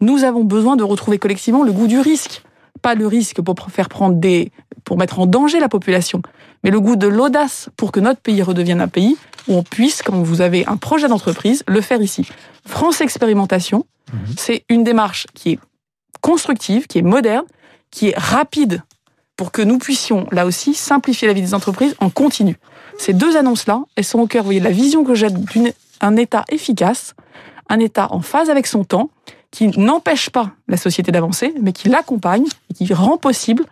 Nous 0.00 0.24
avons 0.24 0.44
besoin 0.44 0.76
de 0.76 0.82
retrouver 0.82 1.18
collectivement 1.18 1.62
le 1.62 1.72
goût 1.72 1.86
du 1.86 1.98
risque. 1.98 2.42
Pas 2.84 2.94
le 2.94 3.06
risque 3.06 3.40
pour 3.40 3.56
faire 3.70 3.88
prendre 3.88 4.16
des, 4.16 4.52
pour 4.84 4.98
mettre 4.98 5.18
en 5.18 5.24
danger 5.26 5.58
la 5.58 5.70
population, 5.70 6.20
mais 6.62 6.70
le 6.70 6.80
goût 6.80 6.96
de 6.96 7.06
l'audace 7.08 7.70
pour 7.78 7.92
que 7.92 8.00
notre 8.00 8.20
pays 8.20 8.42
redevienne 8.42 8.82
un 8.82 8.88
pays 8.88 9.16
où 9.48 9.54
on 9.56 9.62
puisse, 9.62 10.02
quand 10.02 10.20
vous 10.30 10.42
avez 10.42 10.66
un 10.66 10.76
projet 10.76 11.08
d'entreprise, 11.08 11.62
le 11.66 11.80
faire 11.80 12.02
ici. 12.02 12.28
France 12.66 13.00
Expérimentation, 13.00 13.86
Mhm. 14.12 14.34
c'est 14.36 14.64
une 14.68 14.84
démarche 14.84 15.26
qui 15.34 15.52
est 15.52 15.58
constructive, 16.20 16.86
qui 16.86 16.98
est 16.98 17.02
moderne, 17.16 17.44
qui 17.90 18.08
est 18.08 18.18
rapide 18.18 18.82
pour 19.36 19.50
que 19.50 19.62
nous 19.62 19.78
puissions, 19.78 20.26
là 20.30 20.44
aussi, 20.46 20.74
simplifier 20.74 21.26
la 21.26 21.34
vie 21.34 21.40
des 21.42 21.54
entreprises 21.54 21.94
en 22.00 22.10
continu. 22.10 22.56
Ces 22.98 23.14
deux 23.14 23.36
annonces-là, 23.36 23.82
elles 23.96 24.04
sont 24.04 24.20
au 24.20 24.26
cœur, 24.26 24.42
vous 24.42 24.48
voyez, 24.48 24.60
de 24.60 24.64
la 24.64 24.70
vision 24.70 25.04
que 25.04 25.14
j'ai 25.14 25.28
d'un 25.30 26.16
État 26.16 26.44
efficace, 26.50 27.14
un 27.70 27.80
État 27.80 28.08
en 28.10 28.20
phase 28.20 28.50
avec 28.50 28.66
son 28.66 28.84
temps, 28.84 29.08
qui 29.54 29.68
n'empêche 29.78 30.30
pas 30.30 30.50
la 30.66 30.76
société 30.76 31.12
d'avancer, 31.12 31.54
mais 31.62 31.72
qui 31.72 31.88
l'accompagne 31.88 32.44
et 32.70 32.74
qui 32.74 32.92
rend 32.92 33.16
possible 33.16 33.64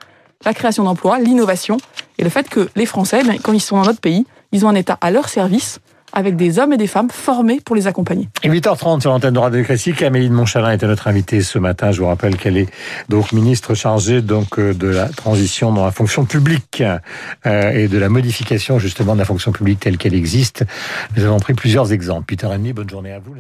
la 0.44 0.54
création 0.54 0.84
d'emplois, 0.84 1.18
l'innovation 1.18 1.76
et 2.18 2.24
le 2.24 2.30
fait 2.30 2.48
que 2.48 2.68
les 2.76 2.86
Français, 2.86 3.24
ben, 3.24 3.36
quand 3.42 3.52
ils 3.52 3.60
sont 3.60 3.76
dans 3.76 3.86
notre 3.86 4.00
pays, 4.00 4.24
ils 4.52 4.64
ont 4.64 4.68
un 4.68 4.76
État 4.76 4.96
à 5.00 5.10
leur 5.10 5.28
service 5.28 5.80
avec 6.12 6.36
des 6.36 6.58
hommes 6.58 6.72
et 6.72 6.76
des 6.76 6.86
femmes 6.86 7.10
formés 7.10 7.60
pour 7.64 7.74
les 7.74 7.86
accompagner. 7.86 8.28
Et 8.44 8.48
8h30 8.48 9.00
sur 9.00 9.10
l'antenne 9.10 9.34
de 9.34 9.38
Radio 9.38 9.64
Classique, 9.64 10.02
Amélie 10.02 10.28
de 10.28 10.34
Montchalin 10.34 10.70
était 10.70 10.86
notre 10.86 11.08
invitée 11.08 11.40
ce 11.40 11.58
matin. 11.58 11.90
Je 11.90 12.00
vous 12.00 12.06
rappelle 12.06 12.36
qu'elle 12.36 12.58
est 12.58 12.68
donc 13.08 13.32
ministre 13.32 13.74
chargée 13.74 14.20
donc 14.20 14.58
euh, 14.58 14.74
de 14.74 14.88
la 14.88 15.08
transition 15.08 15.72
dans 15.72 15.84
la 15.84 15.90
fonction 15.90 16.26
publique 16.26 16.82
euh, 17.46 17.70
et 17.70 17.88
de 17.88 17.98
la 17.98 18.10
modification 18.10 18.78
justement 18.78 19.14
de 19.14 19.20
la 19.20 19.24
fonction 19.24 19.52
publique 19.52 19.80
telle 19.80 19.96
qu'elle 19.96 20.14
existe. 20.14 20.64
Nous 21.16 21.24
avons 21.24 21.40
pris 21.40 21.54
plusieurs 21.54 21.92
exemples. 21.92 22.34
8h30, 22.34 22.72
bonne 22.72 22.90
journée 22.90 23.12
à 23.12 23.18
vous. 23.18 23.34